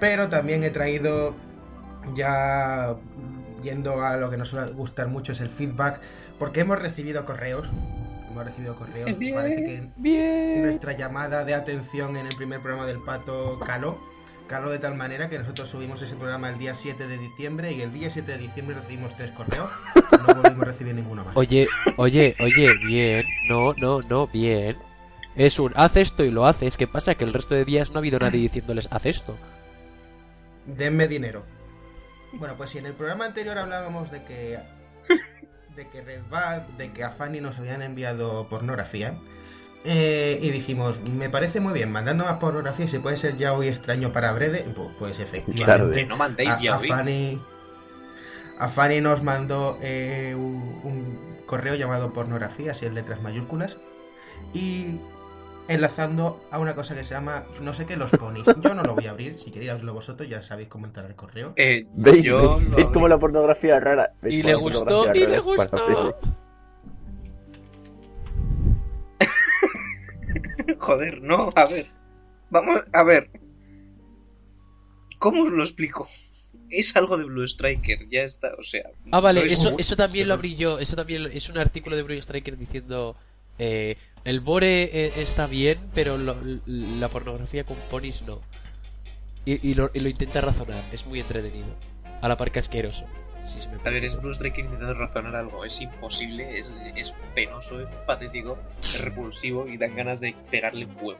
[0.00, 1.34] Pero también he traído,
[2.14, 2.96] ya
[3.62, 6.00] yendo a lo que nos suele gustar mucho, es el feedback,
[6.38, 7.68] porque hemos recibido correos.
[8.30, 9.18] Hemos recibido correos.
[9.18, 9.34] Bien.
[9.34, 13.98] Parece que bien nuestra llamada de atención en el primer programa del pato caló.
[14.46, 17.82] Caló de tal manera que nosotros subimos ese programa el día 7 de diciembre y
[17.82, 19.70] el día 7 de diciembre recibimos tres correos.
[20.26, 21.36] No volvimos a recibir ninguno más.
[21.36, 23.24] Oye, oye, oye, bien.
[23.48, 24.76] No, no, no, bien.
[25.36, 26.76] Es un haz esto y lo haces.
[26.76, 27.14] ¿Qué pasa?
[27.14, 29.36] Que el resto de días no ha habido nadie diciéndoles haz esto.
[30.66, 31.44] Denme dinero.
[32.34, 34.58] Bueno, pues si en el programa anterior hablábamos de que
[35.76, 39.14] de que Red Bad, de que a Fanny nos habían enviado pornografía,
[39.84, 43.68] Eh, y dijimos, me parece muy bien, mandando más pornografía, si puede ser ya hoy
[43.68, 46.04] extraño para Brede, pues, pues efectivamente.
[46.04, 46.88] No mandéis a, ya a hoy.
[46.88, 47.40] Fanny,
[48.58, 53.78] a Fanny nos mandó eh, un, un correo llamado pornografía, así en letras mayúsculas,
[54.52, 55.00] y
[55.70, 58.44] enlazando a una cosa que se llama, no sé qué, los ponis.
[58.60, 61.14] Yo no lo voy a abrir, si queréis abrirlo vosotros, ya sabéis cómo entrar al
[61.14, 61.52] correo.
[61.56, 62.24] Eh, ¿Veis?
[62.24, 62.68] yo ¿Veis?
[62.68, 62.94] lo ¿Veis abrí.
[62.94, 64.12] como la pornografía rara?
[64.20, 66.18] ¿Veis Y le gustó, y le gustó.
[70.78, 71.86] Joder, no, a ver.
[72.50, 73.30] Vamos, a ver.
[75.20, 76.08] ¿Cómo os lo explico?
[76.68, 78.90] Es algo de Blue Striker, ya está, o sea.
[79.12, 80.80] Ah, vale, no es eso, eso también lo abrí yo.
[80.80, 83.16] Eso también es un artículo de Blue Striker diciendo.
[83.60, 88.40] Eh, el Bore eh, está bien, pero lo- la pornografía con ponis no.
[89.44, 90.84] Y, y lo, y lo intenta razonar.
[90.92, 91.68] Es muy entretenido.
[92.20, 93.06] A la par que asqueroso.
[93.44, 95.64] Si se me A ver, es Blue Striker intentando razonar algo.
[95.64, 101.18] Es imposible, es, es penoso, es patético, es repulsivo y dan ganas de pegarle fuego.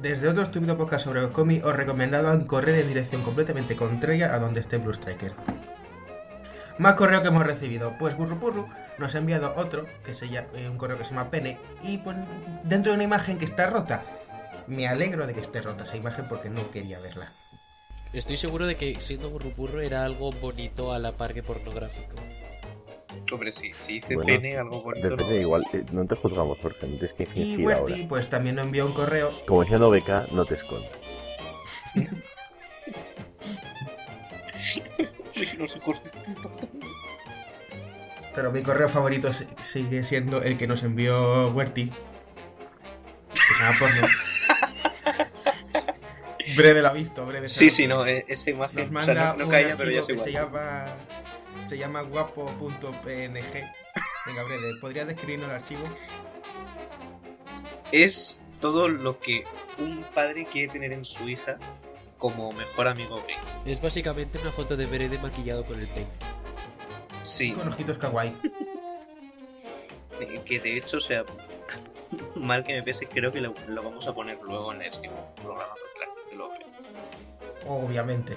[0.00, 4.38] Desde otro estúpido podcast sobre los cómics, os recomendaba correr en dirección completamente contraria a
[4.38, 5.32] donde esté Blue Striker.
[6.78, 7.92] Más correo que hemos recibido.
[7.98, 8.66] Pues Burrupurru
[8.98, 11.98] nos ha enviado otro, que se llama, eh, un correo que se llama Pene, y
[11.98, 12.24] pone
[12.64, 14.04] dentro de una imagen que está rota.
[14.66, 17.32] Me alegro de que esté rota esa imagen porque no quería verla.
[18.12, 22.16] Estoy seguro de que siendo burrupurro era algo bonito a la par que pornográfico.
[23.30, 25.08] Hombre, sí, si dice Bueno, pene, algo bonito.
[25.08, 25.64] Depende, no, igual.
[25.74, 26.86] eh, no te juzgamos, Jorge.
[26.86, 27.58] No tienes que Y.
[27.58, 30.92] Werty pues también nos envió un correo Como diciendo BK, no te escondas.
[35.38, 35.46] De
[36.42, 36.68] puta.
[38.38, 41.90] Pero mi correo favorito si- sigue siendo el que nos envió Werty.
[41.90, 44.06] Que se llama porno.
[46.56, 48.92] Brede lo ha visto, Brede Sí, sí, no, eh, esa imagen.
[48.92, 50.86] Nos o sea, manda no, no un caía, pero ya que se llama
[51.66, 52.84] se llama guapo.png.
[54.24, 55.82] Venga, Brede, ¿podrías describirnos el archivo?
[57.90, 59.42] Es todo lo que
[59.78, 61.58] un padre quiere tener en su hija
[62.18, 63.34] como mejor amigo gay.
[63.66, 66.08] Es básicamente una foto de Berede maquillado con el peine.
[67.22, 68.32] Sí, Con ojitos kawaii.
[70.46, 71.24] que de hecho, o sea,
[72.34, 75.22] mal que me pese, creo que lo, lo vamos a poner luego en la descripción
[75.36, 76.60] del programa para que la gente lo vea.
[77.66, 78.36] Obviamente.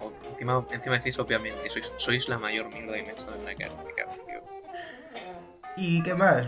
[0.00, 3.44] O- encima, encima decís, obviamente, sois, sois la mayor mierda que me he echado en
[3.44, 3.74] la cara.
[3.84, 4.08] me cago.
[5.76, 6.46] ¿Y qué más?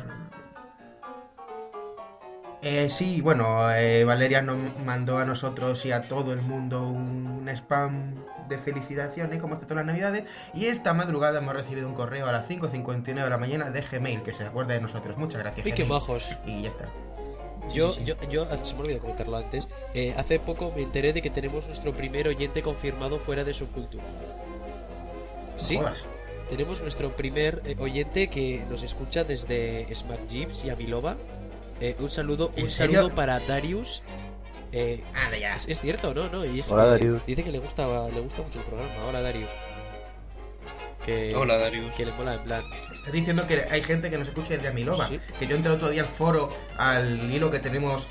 [2.62, 7.48] Eh, sí, bueno, eh, Valeria nos mandó a nosotros y a todo el mundo un
[7.48, 8.14] spam
[8.48, 12.32] de felicitaciones como hace todas las navidades y esta madrugada hemos recibido un correo a
[12.32, 15.16] las 5.59 de la mañana de Gmail que se acuerda de nosotros.
[15.16, 15.64] Muchas gracias.
[15.64, 16.34] ¡Uy, qué majos!
[16.44, 16.84] Y ya está.
[17.72, 18.04] Yo, sí, sí.
[18.04, 19.66] yo, yo, ah, se me olvidó comentarlo antes.
[19.94, 24.04] eh, hace poco me enteré de que tenemos nuestro primer oyente confirmado fuera de Subcultura.
[25.56, 25.98] Sí, Jodas.
[26.48, 31.16] tenemos nuestro primer eh, oyente que nos escucha desde Smack Jeeps y Avilova.
[31.80, 33.00] Eh, un saludo, ¿En un serio?
[33.00, 34.02] saludo para Darius.
[34.72, 35.02] Eh,
[35.40, 35.56] ya.
[35.56, 36.28] es, es cierto, ¿no?
[36.28, 37.26] no y es, Hola, eh, Darius.
[37.26, 39.04] Dice que le gusta, le gusta mucho el programa.
[39.06, 39.50] Hola, Darius.
[41.04, 41.94] Que, Hola, Darius.
[41.96, 42.62] que le mola en plan.
[42.92, 45.06] Está diciendo que hay gente que nos escucha desde Amilova.
[45.06, 45.18] Sí.
[45.38, 48.06] Que yo entré el otro día al foro, al hilo que tenemos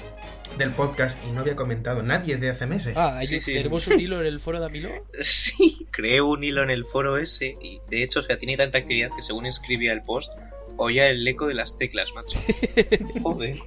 [0.57, 2.95] del podcast y no había comentado nadie desde hace meses.
[2.97, 3.53] Ah, hay Sí, un- sí.
[3.53, 4.89] tenemos un hilo en el foro de Amilo.
[5.21, 8.79] Sí, creé un hilo en el foro ese y de hecho, o sea, tiene tanta
[8.79, 10.31] actividad que según escribía el post,
[10.79, 12.37] oía el eco de las teclas, macho.
[13.23, 13.59] Joder.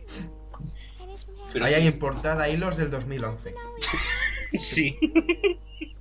[1.52, 3.54] Pero Ahí hay en portada hilos del 2011.
[4.58, 4.98] sí.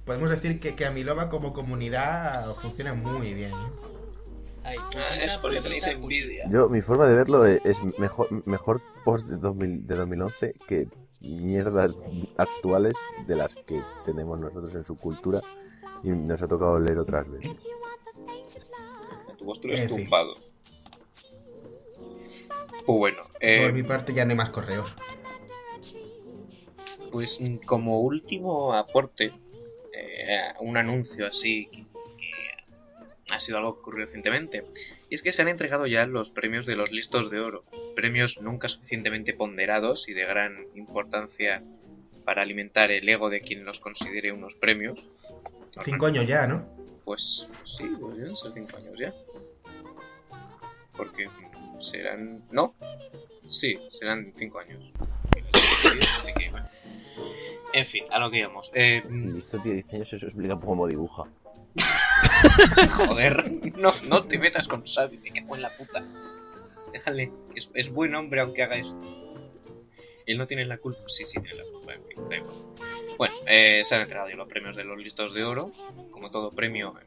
[0.05, 3.51] Podemos decir que, que Amilova como comunidad funciona muy bien.
[3.51, 3.71] ¿eh?
[4.63, 6.45] Ay, Ah, es porque tenéis envidia.
[6.49, 10.87] Yo, mi forma de verlo es, es mejor, mejor post de, 2000 de 2011 que
[11.19, 11.95] mierdas
[12.37, 12.93] actuales
[13.27, 15.41] de las que tenemos nosotros en su cultura
[16.03, 17.51] y nos ha tocado leer otras veces.
[19.37, 19.85] Tu vuestro En fin.
[19.85, 20.31] estumpado.
[22.85, 24.93] Pues bueno, eh, Por mi parte ya no hay más correos.
[27.11, 29.31] pues mm, como último aporte,
[29.93, 31.85] eh, un anuncio así que,
[32.17, 34.63] que ha sido algo que ocurrió recientemente.
[35.09, 37.61] Y es que se han entregado ya los premios de los listos de oro.
[37.95, 41.63] Premios nunca suficientemente ponderados y de gran importancia
[42.23, 45.07] para alimentar el ego de quien los considere unos premios.
[45.83, 46.65] Cinco años ya, ¿no?
[47.03, 49.13] Pues sí, pues deben ser cinco años ya.
[50.95, 52.43] Porque mm, serán...
[52.51, 52.75] ¿No?
[53.47, 54.91] Sí, serán cinco años.
[56.19, 56.67] Así que, bueno.
[57.73, 58.71] En fin, a lo que íbamos.
[58.73, 61.23] Eh, mm, Listo, tío, 10 años, eso explica cómo dibuja.
[62.97, 66.03] joder, no, no te metas con Xavi, me cago en la puta.
[66.91, 67.31] Déjale,
[67.73, 69.20] es buen hombre aunque haga esto.
[70.31, 71.01] Él no tiene la culpa.
[71.07, 72.55] Sí, sí, tiene la culpa, en fin, da igual.
[73.17, 75.71] Bueno, eh, se han entregado los premios de los listos de oro.
[76.11, 77.05] Como todo premio, eh,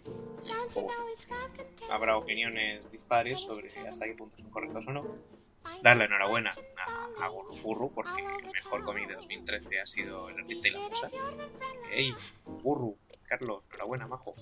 [0.75, 0.91] o-
[1.91, 5.15] habrá opiniones dispares sobre hasta qué punto son correctos o no.
[5.83, 7.29] dar la enhorabuena a, a
[7.63, 8.11] Gurru porque
[8.43, 11.11] el mejor cómic de 2013 ha sido El artista y la musa.
[11.93, 12.13] ¡Ey!
[12.63, 14.35] Gurru, Carlos, enhorabuena, majo.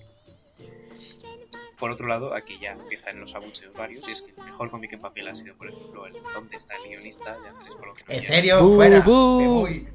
[1.77, 4.93] Por otro lado, aquí ya empiezan los abucheos varios, y es que el mejor cómic
[4.93, 7.35] en papel ha sido, por ejemplo, el ¿Dónde está el guionista?
[7.43, 8.61] Ya Andrés, por lo que me ¿En serio?
[8.63, 8.99] Bu, Fuera.
[9.01, 9.39] bu.
[9.41, 9.87] Me voy.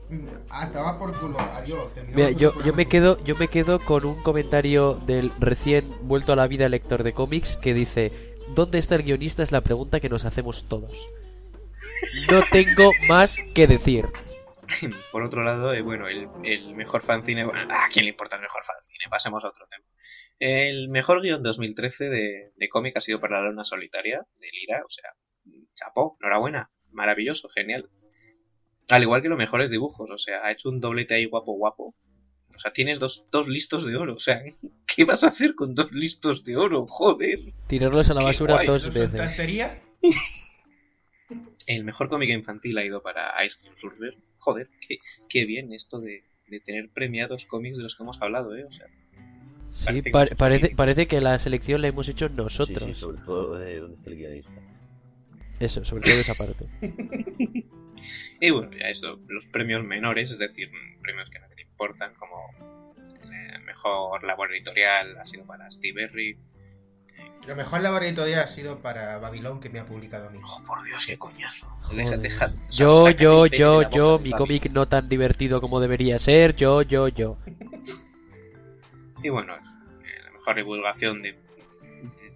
[0.50, 1.38] A tomar por culo.
[1.38, 1.94] Adiós.
[2.08, 6.46] Mira, yo, me quedo, yo me quedo con un comentario del recién vuelto a la
[6.46, 8.12] vida lector de cómics que dice
[8.54, 9.42] ¿Dónde está el guionista?
[9.42, 11.08] es la pregunta que nos hacemos todos.
[12.30, 14.06] No tengo más que decir.
[15.12, 17.44] Por otro lado, eh, bueno, el, el mejor fanzine.
[17.46, 19.04] bueno, ¿A quién le importa el mejor fanzine?
[19.08, 19.84] Pasemos a otro tema.
[20.38, 24.82] El mejor guion 2013 de, de cómic ha sido para la luna solitaria, de Lira,
[24.84, 25.10] o sea,
[25.74, 27.88] chapó, enhorabuena, maravilloso, genial.
[28.88, 31.94] Al igual que los mejores dibujos, o sea, ha hecho un doblete ahí guapo, guapo.
[32.54, 34.42] O sea, tienes dos, dos listos de oro, o sea,
[34.86, 36.86] ¿qué vas a hacer con dos listos de oro?
[36.86, 37.40] Joder.
[37.66, 39.38] Tirarlos a la basura guay, dos ¿Eso veces.
[41.66, 44.16] El mejor cómic infantil ha ido para Ice Cream Surfer.
[44.38, 44.98] Joder, qué,
[45.28, 48.64] qué bien esto de, de tener premiados cómics de los que hemos hablado, ¿eh?
[48.64, 48.86] O sea,
[49.78, 52.82] Sí, Parece pa- parece, parece que la selección la hemos hecho Sí, nosotros.
[52.84, 54.52] sí, sobre todo de dónde está el guionista.
[55.60, 56.66] Eso, sobre todo esa parte.
[58.40, 60.70] Y bueno, ya eso, los premios menores, es decir,
[61.02, 62.36] premios que no te importan, como
[63.24, 66.38] el mejor labor editorial ha sido para Steve Berry.
[67.48, 70.38] Lo mejor laboratorio ha sido para Babilón que me ha publicado a mí.
[70.44, 71.66] Oh, por Dios, qué coñazo.
[71.92, 76.18] Deja- deja- o sea, Yo, yo, yo, yo, mi cómic no tan divertido como debería
[76.20, 76.54] ser.
[76.54, 77.36] Yo, yo, yo.
[79.22, 81.38] Y bueno, es, eh, la mejor divulgación de, de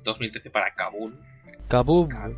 [0.05, 1.19] 2013 para Kabul.
[1.69, 1.83] Ka-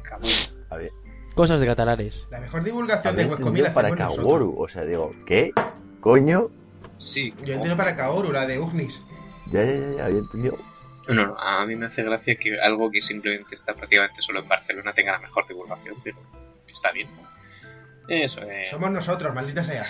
[0.03, 0.31] Kabul.
[0.71, 0.91] A ver,
[1.35, 2.29] Cosas de catalanes.
[2.31, 3.95] La mejor divulgación de la para.
[3.97, 4.55] Kaworu.
[4.57, 5.53] O sea, digo, ¿qué?
[6.01, 6.49] ¿Coño?
[6.99, 7.35] Sí.
[7.45, 9.03] Yo entiendo para Kaoru, la de Ugnis.
[9.51, 10.57] Ya, ya, ya, ya, había entendido.
[11.09, 14.49] No, no, a mí me hace gracia que algo que simplemente está prácticamente solo en
[14.49, 16.17] Barcelona tenga la mejor divulgación, pero
[16.69, 17.09] está bien.
[18.09, 19.85] Eso, eh, Somos nosotros, maldita sea.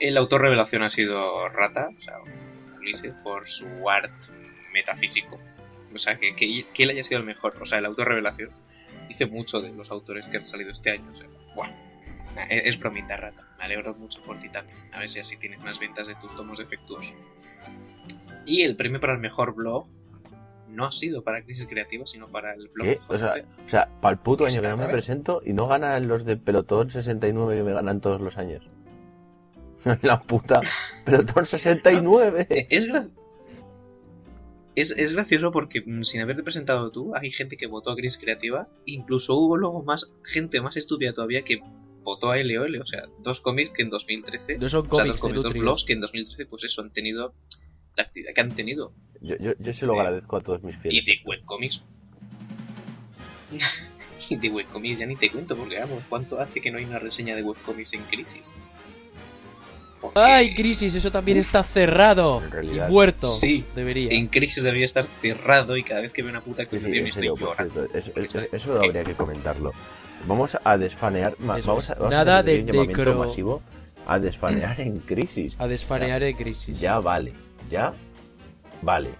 [0.00, 2.14] el autor revelación ha sido Rata, o sea,
[2.88, 4.10] Ulises, por su art
[4.72, 5.38] metafísico.
[5.94, 8.50] O sea, que, que, que él haya sido el mejor, o sea, el autor revelación
[9.08, 11.10] dice mucho de los autores que han salido este año.
[11.12, 11.74] O sea, bueno,
[12.50, 13.46] es, es bromita, Rata.
[13.58, 14.76] Me alegro mucho por ti también.
[14.92, 17.14] A ver si así tienes más ventas de tus tomos defectuosos.
[18.46, 19.86] Y el premio para el mejor blog
[20.68, 22.86] no ha sido para Crisis Creativa, sino para el blog.
[22.86, 22.98] ¿Qué?
[23.08, 24.92] O sea, o sea para el puto año que ¿Esta no me vez?
[24.92, 28.68] presento y no ganan los de Pelotón 69 que me ganan todos los años.
[30.02, 30.60] La puta.
[31.04, 32.46] Pelotón 69.
[32.50, 33.10] Eh, Es, gra-
[34.74, 38.18] es, es gracioso porque mm, sin haberte presentado tú, hay gente que votó a Crisis
[38.18, 38.68] Creativa.
[38.86, 41.60] Incluso hubo luego más gente más estúpida todavía que
[42.02, 42.80] votó a LOL.
[42.80, 44.58] O sea, dos cómics que en 2013.
[44.58, 47.34] No son o sea, cómics dos, cómics, blogs que en 2013, pues eso, han tenido
[47.96, 48.92] la actividad que han tenido.
[49.20, 51.04] Yo, yo, yo se lo agradezco a todos mis Y fieles.
[51.06, 51.82] de webcomics.
[54.30, 56.98] y de webcomics ya ni te cuento, porque vamos, ¿cuánto hace que no hay una
[56.98, 58.52] reseña de webcomics en Crisis?
[60.00, 60.94] Porque ¡Ay, Crisis!
[60.94, 62.42] Eso también está cerrado.
[62.60, 63.28] En Y muerto.
[63.28, 63.64] Sí.
[63.74, 64.12] Debería.
[64.12, 66.94] En Crisis debería estar cerrado y cada vez que veo una puta Sí, sí, actualización
[66.94, 67.88] en estoy llorando.
[68.02, 69.72] cierto, eso, habría que comentarlo.
[70.26, 73.14] Vamos a desfanear, Eso vamos a, vamos Nada de necro.
[73.24, 73.62] masivo
[74.06, 75.54] a desfanear en crisis.
[75.58, 76.80] A desfanear en Crisis.
[76.80, 77.32] Ya vale,
[77.70, 77.92] ya
[78.82, 79.10] vale.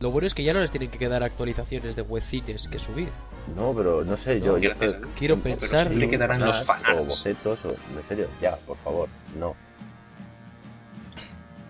[0.00, 3.08] Lo bueno es que ya no les tienen que quedar actualizaciones de webcines que subir.
[3.54, 4.96] No, pero no sé, yo, No, yo gracias.
[4.96, 5.86] creo- Quiero pensar.
[5.86, 6.98] siempre quedarán los fanarts.
[7.00, 9.54] O bocetos, o, en serio, ya, por favor, no.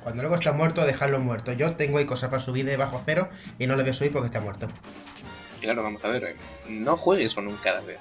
[0.03, 1.53] Cuando luego está muerto, dejarlo muerto.
[1.53, 4.13] Yo tengo ahí cosas para subir de bajo cero y no le voy a subir
[4.13, 4.69] porque está muerto.
[5.61, 6.37] Claro, vamos a ver, eh,
[6.69, 7.99] no juegues con un cadáver.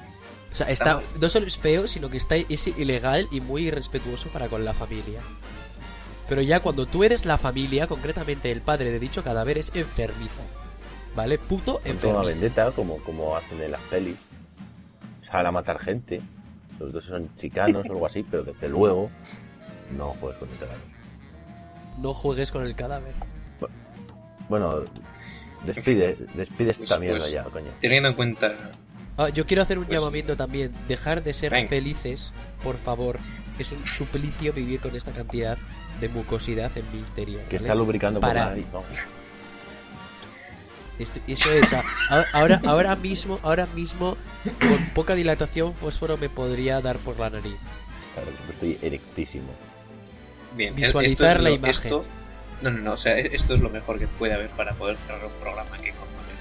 [0.52, 3.68] O sea, está, Está- no solo es feo, sino que está, es ilegal y muy
[3.68, 5.20] irrespetuoso para con la familia.
[6.30, 10.44] Pero ya cuando tú eres la familia, concretamente el padre de dicho cadáver, es enfermizo.
[11.16, 11.38] ¿Vale?
[11.38, 14.16] Puto toda una vendetta, como, como hacen en las pelis.
[15.30, 16.22] Salen a matar gente.
[16.80, 19.10] Los dos son chicanos o algo así, pero desde luego
[19.98, 20.78] no juegues con el cadáver.
[22.02, 23.14] No juegues con el cadáver.
[24.50, 24.84] Bueno,
[25.66, 27.72] despide, despide esta Pues- mierda pues- ya, coño.
[27.80, 28.54] Teniendo en cuenta
[29.18, 30.74] Ah, yo quiero hacer un Pues- llamamiento también.
[30.90, 31.70] Dejar de ser Venga.
[31.70, 33.18] felices, por favor.
[33.58, 35.58] Es un suplicio vivir con esta cantidad
[36.02, 37.40] de mucosidad en mi interior.
[37.44, 37.58] Que ¿vale?
[37.58, 38.50] está lubricando por la Parad.
[38.50, 38.90] nariz, vamos.
[41.00, 41.66] Esto- eso es.
[42.34, 44.16] ahora, ahora mismo, ahora mismo,
[44.60, 47.58] con poca dilatación, fósforo me podría dar por la nariz.
[48.14, 49.48] Claro, estoy erectísimo.
[50.56, 51.74] bien, Visualizar es la lo- imagen.
[51.74, 52.06] esto-
[52.62, 54.96] no, no, no, o sea, e- esto es lo mejor que puede haber para poder
[55.06, 56.36] cerrar un programa que conoces.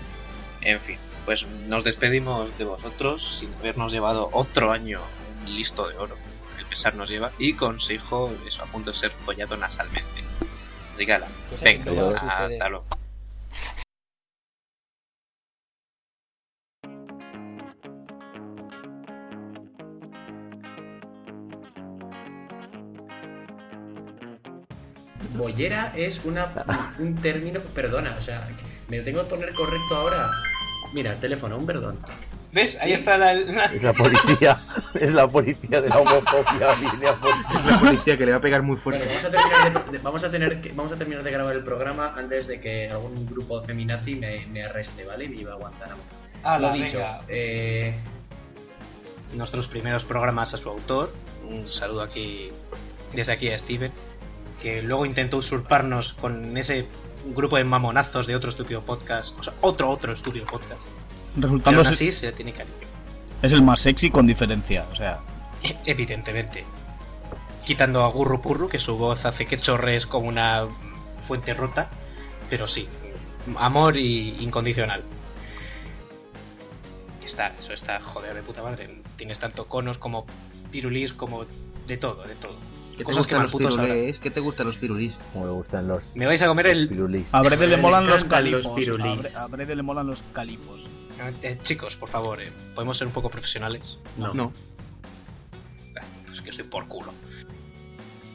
[0.60, 5.00] En fin, pues nos despedimos de vosotros sin habernos llevado otro año
[5.44, 6.16] un listo de oro.
[6.60, 10.22] El pesar nos lleva y consejo eso a punto de ser follado nasalmente.
[10.94, 11.26] Así que, ala,
[11.64, 12.84] venga, hasta luego.
[25.34, 26.52] Bollera es una,
[26.98, 27.60] un término.
[27.74, 28.48] Perdona, o sea,
[28.88, 30.30] me lo tengo que poner correcto ahora.
[30.92, 31.98] Mira, teléfono, un perdón.
[32.52, 32.78] ¿Ves?
[32.80, 33.34] Ahí está la...
[33.34, 34.60] la- Es la policía,
[34.94, 36.68] es la policía de la homofobia.
[36.80, 37.68] viene a por ti.
[37.68, 39.08] La policía que le va a pegar muy Bueno, fuerte.
[39.08, 41.64] vamos a terminar de, de- vamos a tener que, vamos a terminar de grabar el
[41.64, 45.24] programa antes de que algún grupo feminazi me, me arreste, ¿vale?
[45.24, 46.02] Y me iba a Guantánamo.
[46.44, 47.96] Ala, Lo dicho, eh,
[49.32, 51.12] nuestros primeros programas a su autor.
[51.48, 52.50] Un saludo aquí
[53.12, 53.90] desde aquí a Steven,
[54.64, 56.86] que luego intentó usurparnos con ese
[57.34, 60.80] grupo de mamonazos de otro estúpido podcast, o sea, otro otro estúpido podcast.
[61.34, 62.74] Pero Resultando aún es, así se tiene cariño,
[63.42, 64.86] es el más sexy con diferencia.
[64.90, 65.20] O sea,
[65.62, 66.64] E- evidentemente.
[67.66, 70.66] Quitando a Gurru Purru, que su voz hace que chorres como una
[71.28, 71.90] fuente rota,
[72.48, 72.88] pero sí,
[73.58, 75.02] amor y incondicional.
[77.22, 79.02] Está, eso está joder de puta madre.
[79.16, 80.24] Tienes tanto conos como
[80.70, 81.44] pirulís, como
[81.86, 82.56] de todo, de todo.
[82.96, 84.18] ¿Qué te Cosas que gustan los putos pirulés?
[84.20, 85.18] ¿Qué te gustan los pirulís?
[85.32, 86.88] Como le gustan los Me vais a comer el...
[86.88, 87.34] pirulís.
[87.34, 88.66] a Brede le Me molan los los calipos.
[88.76, 89.34] pirulís.
[89.36, 90.86] a, Brede le molan los calipos.
[91.42, 93.98] Eh, chicos, por favor, eh, ¿podemos ser un poco profesionales?
[94.16, 94.32] no.
[94.34, 94.52] No.
[96.00, 97.12] Ah, Pues que estoy por culo.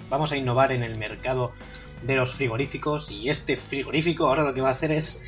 [0.10, 1.52] Vamos a innovar en el mercado
[2.04, 5.22] de los frigoríficos y este frigorífico ahora lo que va a hacer es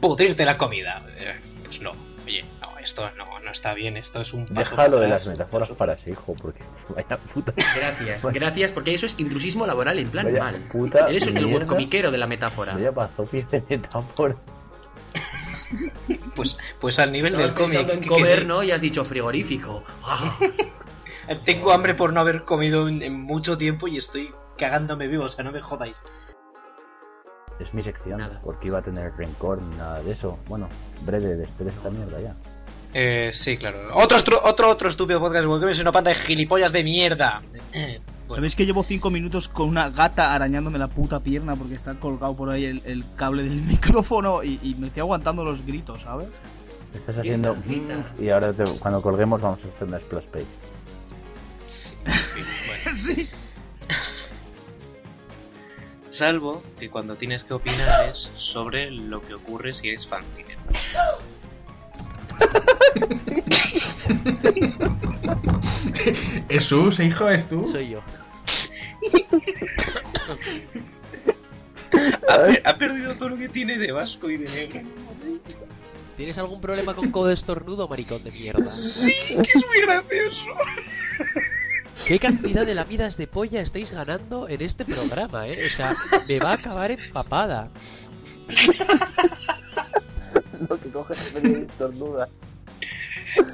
[0.00, 1.04] pudrirte la comida.
[1.16, 1.92] Eh, Pues no,
[2.26, 2.44] oye,
[2.88, 6.12] esto no, no está bien, esto es un paso Déjalo de las metáforas para ese
[6.12, 6.60] hijo, porque
[6.94, 10.56] vaya puta, Gracias, gracias, porque eso es intrusismo laboral, en plan vaya mal.
[10.72, 12.74] puta Eres el mierda, webcomiquero de la metáfora.
[12.74, 14.36] Vaya pazopi de metáfora.
[16.34, 17.70] Pues, pues al nivel Estabas del cómic.
[17.72, 18.62] pensando en que- comer, que- ¿no?
[18.62, 19.82] Y has dicho frigorífico.
[21.30, 25.24] Ah, Tengo hambre por no haber comido en, en mucho tiempo y estoy cagándome vivo,
[25.24, 25.98] o sea, no me jodáis.
[27.60, 28.40] Es mi sección, Nada.
[28.42, 30.38] porque iba a tener rencor ni nada de eso.
[30.46, 30.70] Bueno,
[31.04, 32.34] Brede, despide esta mierda ya.
[32.94, 33.90] Eh, sí, claro.
[33.94, 37.42] Otro, otro, otro estúpido podcast, porque es una panda de gilipollas de mierda.
[38.28, 38.40] Bueno.
[38.42, 42.36] ¿Sabéis que llevo 5 minutos con una gata arañándome la puta pierna porque está colgado
[42.36, 46.28] por ahí el, el cable del micrófono y, y me estoy aguantando los gritos, ¿sabes?
[46.94, 47.56] Estás haciendo...
[47.64, 48.22] Grita, grita.
[48.22, 50.44] Y ahora te- cuando colguemos vamos a hacer una splash page.
[51.68, 52.98] Sí, bueno.
[52.98, 53.28] sí.
[56.10, 60.54] Salvo que cuando tienes que opinar es sobre lo que ocurre si eres fanzine.
[66.48, 67.68] Jesús, hijo, ¿es tú?
[67.70, 68.00] Soy yo.
[72.28, 74.80] Ha, per- ha perdido todo lo que tiene de vasco y de negro.
[76.16, 78.64] ¿Tienes algún problema con codo estornudo, maricón de mierda?
[78.64, 80.46] Sí, que es muy gracioso.
[82.06, 85.66] ¿Qué cantidad de lamidas de polla estáis ganando en este programa, eh?
[85.66, 85.96] O sea,
[86.28, 87.70] me va a acabar empapada.
[90.68, 92.28] Lo que coges es venir estornuda.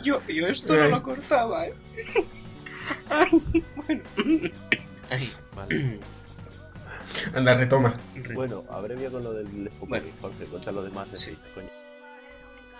[0.02, 1.74] Yo, yo esto no lo cortaba, eh.
[3.10, 4.02] Ay, bueno.
[5.10, 6.00] Ay, Vale.
[7.34, 7.94] Anda, retoma.
[8.34, 10.06] Bueno, abrevia con lo del Bueno.
[10.20, 11.10] Jorge, cuenta lo demás.
[11.10, 11.36] de Sí.
[11.54, 11.68] coño.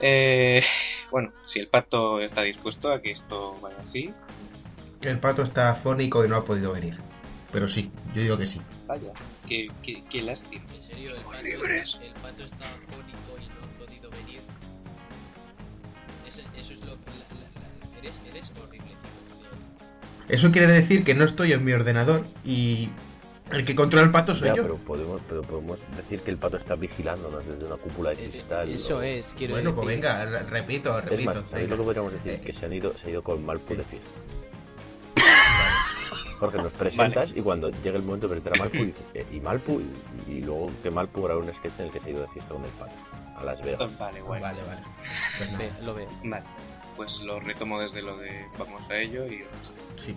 [0.01, 0.63] Eh,
[1.11, 4.13] bueno, si el pato está dispuesto a que esto vaya así,
[5.03, 6.99] El pato está afónico y no ha podido venir.
[7.53, 8.61] Pero sí, yo digo que sí.
[8.87, 9.13] vaya.
[9.49, 10.65] Qué, qué, qué lástima.
[10.75, 13.54] En serio, el pato, está, el pato está afónico y
[16.57, 17.11] Eso es lo que...
[17.11, 17.61] la- la-
[17.93, 18.85] la- eres, eres horrible.
[20.29, 22.89] Eso quiere decir que no estoy en mi ordenador y
[23.51, 24.63] el que controla el pato soy Ya, yo.
[24.63, 28.31] pero podemos, pero podemos decir que el pato está vigilándonos desde una cúpula de Eh,
[28.31, 28.69] cristal.
[28.71, 29.85] Eso o- es, quiero Bueno, decir.
[29.85, 31.31] pues venga, re- repito, Es repito.
[31.35, 32.33] más, ¿sabéis lo que podríamos decir?
[32.33, 32.41] Eh.
[32.45, 34.09] Que se han ido, se ha ido con Malpu de fiesta.
[36.41, 39.81] Porque nos presentas y cuando llega el momento de presentar a Malpu eh, y Malpu,
[40.29, 42.29] y, y luego que Malpu hará un sketch en el que se ha ido de
[42.29, 42.93] fiesta con el pato
[43.37, 43.99] a Las Vegas.
[43.99, 44.23] Vale.
[44.23, 44.83] Vale, vale.
[45.39, 46.09] Pues Ve, lo veo.
[46.25, 46.45] Vale.
[46.97, 49.45] Pues lo retomo desde lo de vamos a ello y...
[49.97, 50.15] sí.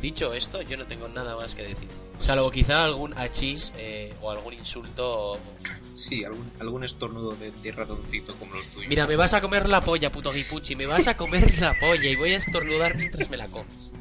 [0.00, 1.88] Dicho esto, yo no tengo nada más que decir.
[2.18, 5.38] Salvo quizá algún hachís eh, o algún insulto.
[5.94, 8.88] Sí, algún, algún estornudo de, de ratoncito como los tuyos.
[8.88, 10.76] Mira, me vas a comer la polla, puto guipuchi.
[10.76, 13.92] Me vas a comer la polla y voy a estornudar mientras me la comes.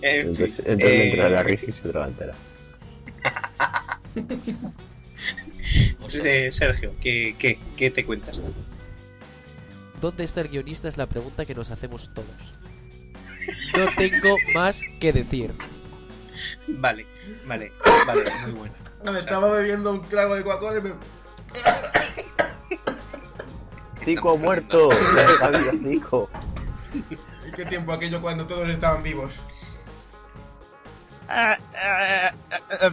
[0.00, 2.34] En fin, Entonces, entonces eh, entra la risa y se sea,
[6.24, 8.40] eh, Sergio, ¿qué, qué, qué te cuentas?
[10.00, 10.88] ¿dónde está el guionista?
[10.88, 12.54] Es la pregunta que nos hacemos todos.
[13.76, 15.54] No tengo más que decir.
[16.66, 17.06] Vale,
[17.46, 17.72] vale,
[18.06, 18.74] vale, muy buena.
[19.04, 20.92] Me estaba bebiendo un trago de Coca-Cola y me...
[24.04, 24.90] ¡Cico muerto!
[24.90, 26.30] ¡Ya sabía, Cico!
[26.94, 29.34] ¿Y ¿Qué tiempo aquello cuando todos estaban vivos?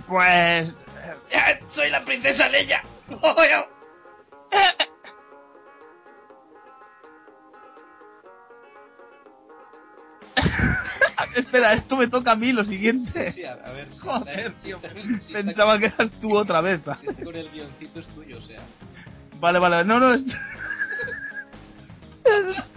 [0.07, 0.75] pues.
[1.67, 2.83] ¡Soy la princesa Leia!
[3.07, 3.67] Bueno.
[11.35, 13.31] Espera, esto me toca a mí lo siguiente.
[13.31, 14.79] Sí, sí a ver, sí, Joder, tío.
[15.21, 16.83] Sí, pensaba que eras tú otra vez.
[16.83, 17.01] ¿sabes?
[17.01, 18.61] Si con el guioncito es tuyo, o sea.
[19.39, 20.13] Vale, vale, no, no.
[20.13, 20.25] Es...